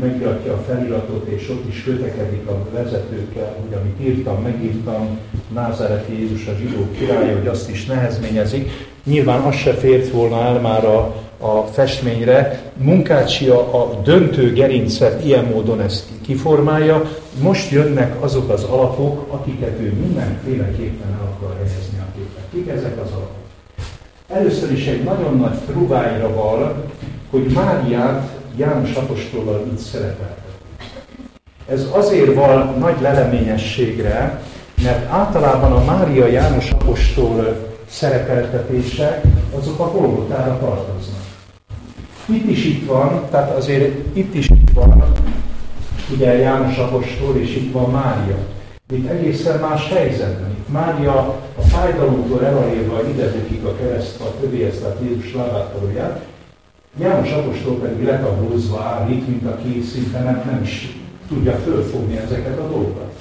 megiratja 0.00 0.52
a 0.52 0.62
feliratot, 0.68 1.26
és 1.26 1.48
ott 1.48 1.68
is 1.68 1.82
kötekedik 1.82 2.46
a 2.46 2.68
vezetőkkel, 2.72 3.56
hogy 3.60 3.78
amit 3.80 4.00
írtam, 4.00 4.42
megírtam, 4.42 5.18
Názáreti 5.52 6.18
Jézus 6.20 6.46
a 6.46 6.52
zsidó 6.58 6.90
királya, 6.98 7.36
hogy 7.38 7.46
azt 7.46 7.70
is 7.70 7.86
nehezményezik, 7.86 8.70
nyilván 9.04 9.40
az 9.40 9.54
se 9.54 9.72
fért 9.72 10.10
volna 10.10 10.42
el 10.42 10.60
már 10.60 10.84
a, 10.84 11.14
a 11.44 11.66
festményre. 11.72 12.62
Munkácsi 12.76 13.48
a, 13.48 14.00
döntő 14.04 14.52
gerincet 14.52 15.24
ilyen 15.24 15.44
módon 15.44 15.80
ezt 15.80 16.04
kiformálja. 16.22 17.10
Most 17.40 17.70
jönnek 17.70 18.22
azok 18.22 18.50
az 18.50 18.62
alapok, 18.62 19.32
akiket 19.32 19.80
ő 19.80 19.92
mindenféleképpen 19.92 21.08
el 21.12 21.34
akar 21.36 21.56
helyezni 21.56 21.98
a 21.98 22.16
képet. 22.16 22.44
Kik 22.52 22.68
ezek 22.68 23.00
az 23.04 23.10
alapok? 23.10 23.44
Először 24.28 24.72
is 24.72 24.86
egy 24.86 25.02
nagyon 25.02 25.36
nagy 25.36 25.58
trubályra 25.58 26.34
val, 26.34 26.84
hogy 27.30 27.46
Máriát 27.54 28.28
János 28.56 28.92
Apostollal 28.92 29.66
így 29.72 29.78
szerepel. 29.78 30.36
Ez 31.68 31.86
azért 31.92 32.34
van 32.34 32.74
nagy 32.78 33.00
leleményességre, 33.00 34.42
mert 34.82 35.10
általában 35.10 35.72
a 35.72 35.84
Mária 35.84 36.26
János 36.26 36.70
Apostol 36.70 37.56
szerepeltetése 37.88 39.20
azok 39.58 39.80
a 39.80 39.90
Golgotára 39.90 40.58
tartoznak. 40.58 41.23
Itt 42.28 42.48
is 42.48 42.64
itt 42.64 42.86
van, 42.86 43.22
tehát 43.30 43.56
azért 43.56 44.16
itt 44.16 44.34
is 44.34 44.48
itt 44.48 44.70
van, 44.74 45.04
ugye 46.12 46.38
János 46.38 46.76
Apostol, 46.76 47.36
és 47.36 47.56
itt 47.56 47.72
van 47.72 47.90
Mária. 47.90 48.36
Itt 48.92 49.08
egészen 49.08 49.60
más 49.60 49.88
helyzetben. 49.88 50.50
Itt 50.50 50.72
Mária 50.72 51.40
a 51.58 51.60
fájdalomtól 51.60 52.44
elalélva 52.44 53.08
ide 53.08 53.30
bukik 53.30 53.64
a 53.64 53.76
keresztbe, 53.76 54.24
a 54.24 54.64
ezt 54.64 54.80
tehát 54.80 54.98
Jézus 55.02 55.34
lábátolját, 55.34 56.24
János 57.00 57.32
Apostol 57.32 57.78
pedig 57.78 58.06
letaglózva 58.06 58.80
áll 58.80 59.10
itt, 59.10 59.28
mint 59.28 59.46
aki 59.46 59.82
szinte 59.82 60.18
nem, 60.18 60.42
nem 60.46 60.62
is 60.62 60.96
tudja 61.28 61.52
fölfogni 61.52 62.16
ezeket 62.16 62.58
a 62.58 62.68
dolgokat. 62.68 63.12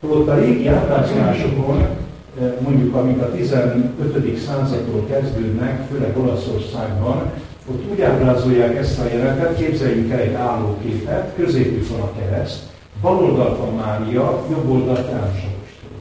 Holott 0.00 0.28
a 0.28 0.34
régi 0.34 0.66
ábrázolásokon, 0.66 1.80
eh, 1.80 2.52
mondjuk 2.60 2.94
amik 2.94 3.20
a 3.20 3.30
15. 3.30 4.38
századtól 4.38 5.06
kezdődnek, 5.06 5.86
főleg 5.90 6.18
Olaszországban, 6.18 7.30
ott 7.70 7.90
úgy 7.90 8.00
ábrázolják 8.00 8.76
ezt 8.76 8.98
a 8.98 9.06
jelenetet, 9.06 9.56
képzeljük 9.56 10.10
el 10.10 10.18
egy 10.18 10.34
állóképet, 10.34 11.34
középük 11.36 11.88
van 11.88 12.00
a 12.00 12.12
kereszt, 12.18 12.62
bal 13.00 13.16
oldalt 13.16 13.58
van 13.58 13.74
Mária, 13.74 14.46
jobb 14.50 14.70
oldalt 14.70 15.10
János 15.10 15.38
Apostol. 15.38 15.98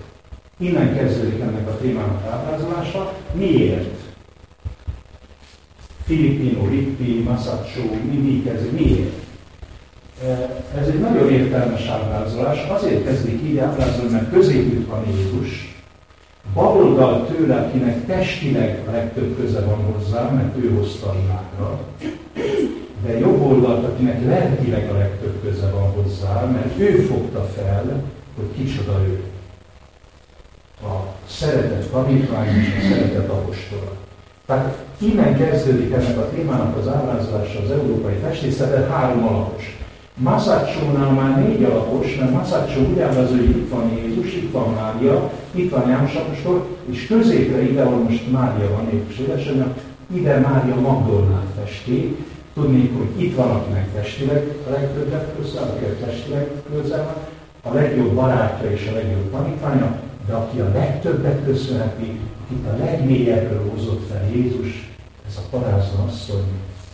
Innen 0.58 0.96
kezdődik 0.96 1.42
ennek 1.42 1.68
a 1.68 1.78
témának 1.78 2.24
ábrázolása. 2.32 3.14
Miért? 3.34 4.00
Filipino, 6.06 6.68
Lippi, 6.70 7.20
Masaccio, 7.20 7.84
mindig 8.12 8.48
ez 8.48 8.62
miért? 8.72 9.20
Ez 10.80 10.88
egy 10.88 11.00
nagyon 11.00 11.30
értelmes 11.30 11.88
ábrázolás. 11.88 12.68
Azért 12.70 13.06
kezdik 13.06 13.42
így 13.44 13.58
ábrázolni, 13.58 14.12
mert 14.12 14.32
középük 14.32 14.90
van 14.90 15.06
Jézus, 15.08 15.81
baloldal 16.54 17.28
tőle, 17.28 17.56
akinek 17.56 18.06
testileg 18.06 18.84
a 18.88 18.92
legtöbb 18.92 19.38
köze 19.38 19.60
van 19.60 19.84
hozzá, 19.84 20.30
mert 20.30 20.58
ő 20.58 20.76
hozta 20.78 21.10
a 21.10 21.16
világra, 21.22 21.80
de 23.06 23.20
jobb 23.20 23.42
oldalt, 23.42 23.86
akinek 23.86 24.26
lelkileg 24.26 24.90
a 24.90 24.98
legtöbb 24.98 25.42
köze 25.44 25.70
van 25.70 25.92
hozzá, 25.92 26.46
mert 26.46 26.80
ő 26.80 27.00
fogta 27.00 27.44
fel, 27.44 28.04
hogy 28.36 28.52
kicsoda 28.58 29.00
ő. 29.08 29.24
A 30.84 31.14
szeretett 31.30 31.92
tanítvány 31.92 32.48
és 32.48 32.68
a 32.78 32.94
szeretett 32.94 33.30
apostolat. 33.30 33.96
Tehát 34.46 34.78
innen 34.98 35.38
kezdődik 35.38 35.94
ennek 35.94 36.18
a 36.18 36.30
témának 36.30 36.78
az 36.78 36.88
ábrázolása 36.88 37.60
az 37.64 37.72
európai 37.72 38.16
festészeten 38.24 38.90
három 38.90 39.28
alapos. 39.28 39.81
Masaccio-nál 40.14 41.12
már 41.12 41.46
négy 41.46 41.64
alapos, 41.64 42.16
mert 42.16 42.32
Masaccio 42.32 42.82
úgy 42.82 43.00
ábrázol, 43.00 43.38
hogy 43.38 43.50
itt 43.50 43.70
van 43.70 43.92
Jézus, 43.96 44.34
itt 44.34 44.52
van 44.52 44.74
Mária, 44.74 45.32
itt 45.52 45.72
van 45.72 45.90
János 45.90 46.16
Apostol, 46.16 46.68
és 46.90 47.08
középre 47.08 47.62
ide, 47.62 47.82
ahol 47.82 48.04
most 48.04 48.32
Mária 48.32 48.70
van 48.70 48.90
Jézus 48.92 49.18
édesanyja, 49.18 49.76
ide 50.14 50.40
Mária 50.40 50.80
Magdolnát 50.80 51.48
festi. 51.60 52.16
Tudnék, 52.54 52.98
hogy 52.98 53.24
itt 53.24 53.36
van, 53.36 53.50
akinek 53.50 53.94
testileg 53.94 54.56
a 54.68 54.72
legtöbbet 54.72 55.34
közel, 55.38 55.64
a 55.64 56.06
testileg 56.06 56.48
közel 56.76 57.30
a 57.64 57.74
legjobb 57.74 58.14
barátja 58.14 58.72
és 58.72 58.90
a 58.92 58.94
legjobb 58.94 59.32
tanítványa, 59.32 60.00
de 60.28 60.34
aki 60.34 60.60
a 60.60 60.72
legtöbbet 60.74 61.44
köszönheti, 61.46 62.20
akit 62.46 62.66
a 62.66 62.84
legmélyebbről 62.84 63.70
hozott 63.70 64.08
fel 64.10 64.30
Jézus, 64.34 64.90
ez 65.28 65.38
a 65.38 65.58
parázna 65.58 66.04
asszony, 66.08 66.44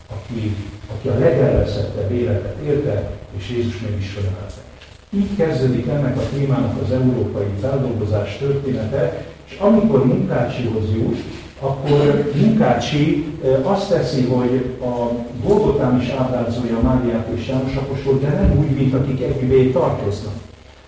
aki, 0.09 0.55
aki 0.97 1.07
a 1.07 1.19
legelveszettebb 1.19 2.11
életet 2.11 2.57
élte, 2.65 3.11
és 3.37 3.49
Jézus 3.49 3.79
meg 3.81 3.99
is 3.99 4.09
fölemelte. 4.09 4.61
Így 5.09 5.35
kezdődik 5.37 5.87
ennek 5.87 6.17
a 6.17 6.29
témának 6.33 6.81
az 6.83 6.91
európai 6.91 7.47
feldolgozás 7.61 8.37
története, 8.37 9.25
és 9.49 9.57
amikor 9.59 10.05
Munkácsihoz 10.05 10.93
jut, 10.93 11.23
akkor 11.59 12.31
Munkácsi 12.35 13.25
azt 13.61 13.89
teszi, 13.89 14.21
hogy 14.23 14.75
a 14.81 15.11
Golgotán 15.43 16.01
is 16.01 16.09
ábrázolja 16.09 16.79
Máriát 16.81 17.27
és 17.35 17.47
János 17.47 17.75
Apostol, 17.75 18.19
de 18.19 18.29
nem 18.29 18.57
úgy, 18.59 18.75
mint 18.75 18.93
akik 18.93 19.21
együvé 19.21 19.71
tartoznak. 19.71 20.33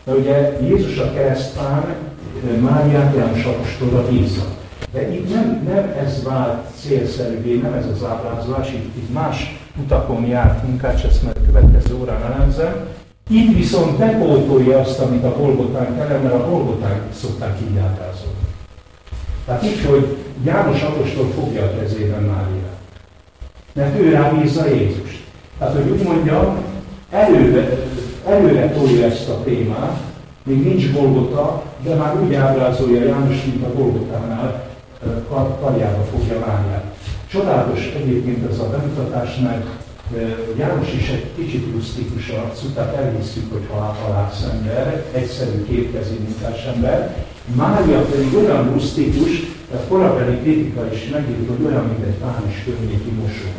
De 0.04 0.12
ugye 0.12 0.60
Jézus 0.62 0.98
a 0.98 1.14
keresztán 1.14 1.96
Máriát 2.62 3.16
János 3.16 3.44
Apostolra 3.44 4.08
bízza. 4.10 4.58
De 4.92 5.14
itt 5.14 5.34
nem, 5.34 5.62
nem 5.68 5.94
ez 6.06 6.24
vált 6.24 6.66
célszerűvé, 6.80 7.56
nem 7.56 7.74
ez 7.74 7.86
az 7.94 8.04
ábrázolás, 8.08 8.72
itt, 8.72 8.96
itt 8.96 9.14
más 9.14 9.60
utakon 9.82 10.26
járt 10.26 10.64
Munkács, 10.64 11.04
ezt 11.04 11.24
mert 11.24 11.38
a 11.38 11.46
következő 11.46 11.96
órán 11.96 12.34
elemzem. 12.34 12.88
Itt 13.30 13.56
viszont 13.56 13.98
bepótolja 13.98 14.80
azt, 14.80 15.00
amit 15.00 15.24
a 15.24 15.36
Golgotán 15.38 15.96
kell, 15.98 16.20
mert 16.20 16.34
a 16.34 16.50
Golgotán 16.50 17.02
szokták 17.14 17.58
így 17.62 17.78
ábrázolni. 17.78 18.38
Tehát 19.46 19.64
itt, 19.64 19.86
hogy 19.86 20.18
János 20.44 20.82
Apostol 20.82 21.32
fogja 21.32 21.64
a 21.64 21.80
kezében 21.80 22.24
Máriát. 22.24 22.78
Mert 23.74 24.00
ő 24.00 24.10
rábízza 24.10 24.68
Jézust. 24.68 25.24
Tehát, 25.58 25.74
hogy 25.74 25.90
úgy 25.90 26.04
mondjam, 26.04 26.58
előre, 27.12 27.78
előre 28.28 28.70
tolja 28.70 29.06
ezt 29.06 29.30
a 29.30 29.44
témát, 29.44 30.00
még 30.44 30.64
nincs 30.64 30.92
Golgota, 30.92 31.64
de 31.84 31.96
már 31.96 32.22
úgy 32.22 32.34
ábrázolja 32.34 33.04
János, 33.04 33.46
mint 33.46 33.64
a 33.64 33.74
Golgotánál, 33.74 34.69
karjába 35.60 36.04
fogja 36.12 36.40
Máriát. 36.40 36.96
Csodálatos 37.32 37.94
egyébként 37.96 38.52
ez 38.52 38.60
a 38.60 38.70
bemutatás, 38.70 39.38
mert 39.38 39.66
János 40.58 40.94
is 40.94 41.10
egy 41.10 41.26
kicsit 41.36 41.72
rusztikus 41.72 42.30
arcú, 42.30 42.68
tehát 42.68 42.96
elhisztük, 42.96 43.52
hogy 43.52 43.68
halász 44.04 44.44
ember, 44.52 45.04
egyszerű 45.12 45.64
képkezi 45.64 46.18
ember. 46.74 47.26
Mária 47.56 48.02
pedig 48.02 48.36
olyan 48.36 48.72
rusztikus, 48.74 49.30
a 49.74 49.78
korabeli 49.88 50.38
kritika 50.38 50.94
is 50.94 51.10
megírta, 51.12 51.52
hogy 51.56 51.66
olyan, 51.66 51.86
mint 51.86 52.06
egy 52.06 52.18
pánis 52.24 52.64
környéki 52.66 53.10
mosó. 53.10 53.50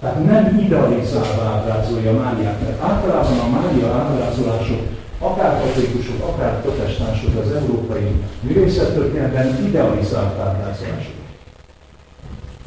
Tehát 0.00 0.24
nem 0.24 0.60
idealizálva 0.64 1.42
ábrázolja 1.42 2.12
Máriát, 2.12 2.60
mert 2.62 2.82
általában 2.82 3.38
a 3.38 3.48
Mária 3.48 3.88
ábrázolások 3.92 4.80
akár 5.18 5.60
katolikusok, 5.60 6.22
akár 6.28 6.60
protestánsok 6.62 7.30
az 7.44 7.52
európai 7.52 8.10
művészettörténetben 8.40 9.66
idealizált 9.66 10.38
ábrázolások. 10.38 11.14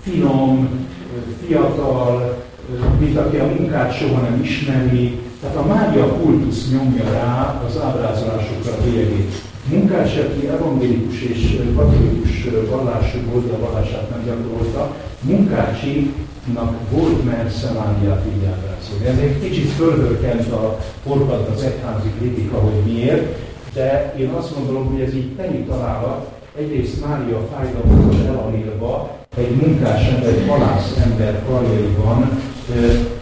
Finom, 0.02 0.70
fiatal, 1.46 2.38
mint 3.00 3.18
aki 3.18 3.38
a 3.38 3.46
munkát 3.46 3.98
soha 3.98 4.22
nem 4.22 4.40
ismeri, 4.44 5.20
tehát 5.42 5.56
a 5.56 5.66
mágia 5.66 6.08
kultusz 6.08 6.70
nyomja 6.72 7.12
rá 7.12 7.62
az 7.68 7.82
ábrázolásokra 7.82 8.72
a 8.72 8.84
bélyegét. 8.84 9.34
Munkács, 9.66 10.18
aki 10.18 10.48
evangélikus 10.48 11.22
és 11.22 11.62
katolikus 11.76 12.48
vallású 12.70 13.18
volt, 13.32 13.52
a 13.52 13.60
vallását 13.60 14.10
nem 14.10 14.24
gyakorolta, 14.26 14.96
Munkácsinak 15.22 16.14
volt 16.92 17.26
Merszemániát 17.26 18.26
így 18.36 18.46
ábrázolni. 18.46 19.06
Ez 19.06 19.18
egy 19.18 19.50
kicsit 19.50 19.70
fölhörkent 19.70 20.52
a 20.52 20.80
forgat 21.08 21.50
az 21.56 21.64
egyházi 21.64 22.10
kritika, 22.18 22.58
hogy 22.58 22.94
miért, 22.94 23.36
de 23.74 24.14
én 24.18 24.30
azt 24.30 24.56
gondolom, 24.56 24.92
hogy 24.92 25.02
ez 25.02 25.14
így 25.14 25.36
teni 25.36 25.64
találat, 25.64 26.32
egyrészt 26.58 27.06
Mária 27.06 27.48
fájdalmas 27.54 28.16
elalélva, 28.28 29.18
egy 29.38 29.56
munkás 29.56 30.08
ember, 30.08 30.30
egy 30.30 30.48
halász 30.48 30.98
ember 31.04 31.44
karjaiban, 31.50 32.30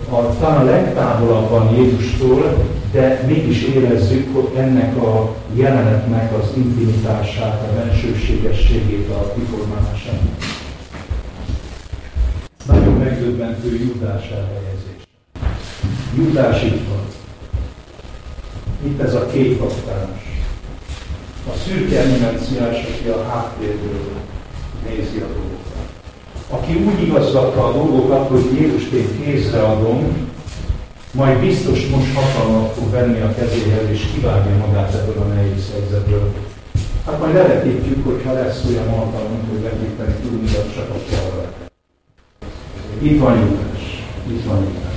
a, 0.10 0.38
talán 0.40 0.68
a 0.68 0.70
legtávolabban 0.70 1.76
Jézustól, 1.76 2.66
de 2.92 3.24
mégis 3.28 3.64
érezzük, 3.64 4.36
hogy 4.36 4.50
ennek 4.58 4.98
a 4.98 5.36
jelenetnek 5.54 6.34
az 6.34 6.48
intimitását, 6.56 7.62
a 7.62 7.74
bensőségességét 7.76 9.10
a 9.10 9.34
kiformálását. 9.34 10.22
Megdöbbentő 13.08 13.76
Júdás 13.76 14.24
elhelyezés. 14.30 15.02
Júdás 16.18 16.64
itt 16.64 16.88
van. 16.90 17.06
Itt 18.86 19.02
ez 19.02 19.14
a 19.14 19.26
két 19.26 19.60
kaptárs. 19.60 20.24
A 21.50 21.58
szürke 21.66 22.00
eminenciás, 22.00 22.86
aki 22.86 23.08
a 23.08 23.24
háttérből 23.24 24.12
nézi 24.88 25.18
a 25.18 25.28
dolgokat. 25.28 25.88
Aki 26.50 26.74
úgy 26.74 27.08
igazgatta 27.08 27.66
a 27.68 27.72
dolgokat, 27.72 28.28
hogy 28.28 28.60
Jézust 28.60 28.92
én 28.92 29.22
kézre 29.24 29.62
adom, 29.62 30.30
majd 31.12 31.40
biztos 31.40 31.88
most 31.88 32.14
hatalmat 32.14 32.74
fog 32.74 32.92
venni 32.92 33.22
a 33.22 33.34
kezéhez, 33.34 33.90
és 33.90 34.06
kivágja 34.14 34.58
magát 34.58 34.94
ebből 34.94 35.22
a 35.24 35.34
nehéz 35.34 35.72
helyzetből. 35.74 36.34
Hát 37.06 37.20
majd 37.20 37.34
levetítjük, 37.34 38.06
hogyha 38.06 38.34
lesz 38.34 38.66
olyan 38.70 38.88
alkalmunk, 38.88 39.50
hogy 39.50 39.62
vetíteni 39.62 40.14
tudunk, 40.22 40.52
csak 40.52 40.90
a 40.90 40.98
falra. 40.98 41.66
Itt 43.02 43.20
van 43.20 43.38
Júdás. 43.38 44.04
Itt 44.30 44.44
van 44.46 44.58
Júdás. 44.58 44.88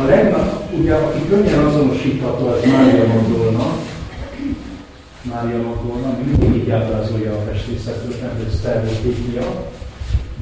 A 0.00 0.04
legnagyobb, 0.04 0.78
ugye, 0.78 0.94
aki 0.94 1.28
könnyen 1.28 1.64
azonosítható, 1.64 2.46
az 2.46 2.64
Mária 2.64 3.06
Magdolna, 3.06 3.76
Mária 5.22 5.62
Magdolna, 5.62 6.16
mindig 6.24 6.62
így 6.62 6.70
ábrázolja 6.70 7.32
a 7.32 7.50
festészetről, 7.50 8.14
nem 8.20 8.30
hogy 8.36 8.54
sztereotípia, 8.54 9.64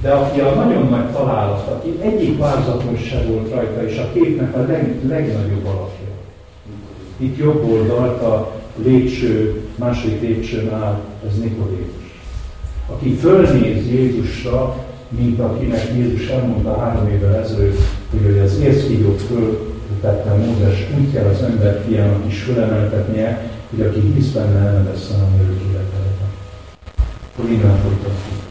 de 0.02 0.10
aki 0.10 0.40
a 0.40 0.54
nagyon 0.54 0.88
nagy 0.88 1.10
találat, 1.10 1.68
aki 1.68 1.98
egyik 2.00 2.38
várzaton 2.38 2.96
se 2.96 3.22
volt 3.28 3.54
rajta, 3.54 3.86
és 3.86 3.98
a 3.98 4.12
képnek 4.12 4.56
a 4.56 4.60
leg, 4.60 5.00
legnagyobb 5.08 5.66
alapja. 5.66 6.08
Itt 7.16 7.36
jobb 7.36 7.70
oldalt 7.70 8.22
a 8.22 8.52
lépcső, 8.82 9.62
második 9.76 10.20
lépcsőn 10.20 10.72
áll, 10.72 11.00
ez 11.28 11.38
Nikodémus. 11.38 12.22
Aki 12.86 13.14
fölnéz 13.14 13.86
Jézusra, 13.86 14.88
mint 15.10 15.40
akinek 15.40 15.88
Jézus 15.96 16.28
elmondta 16.28 16.78
három 16.78 17.08
évvel 17.08 17.34
ezelőtt, 17.34 17.78
hogy 18.10 18.38
az 18.38 18.58
érszkígyót 18.58 19.22
föltette 19.22 20.34
Mózes, 20.34 20.86
úgy 20.98 21.12
kell 21.12 21.26
az 21.26 21.42
ember 21.42 21.84
fiának 21.86 22.26
is 22.26 22.42
fölemeltetnie, 22.42 23.50
hogy 23.70 23.80
aki 23.80 24.00
hisz 24.14 24.30
benne 24.30 24.58
elmedesszen 24.58 25.20
a 25.20 25.42
örök 25.42 25.60
életelben. 25.60 26.30
Hogy 27.36 27.50
innen 27.50 27.76
folytatjuk. 27.76 28.49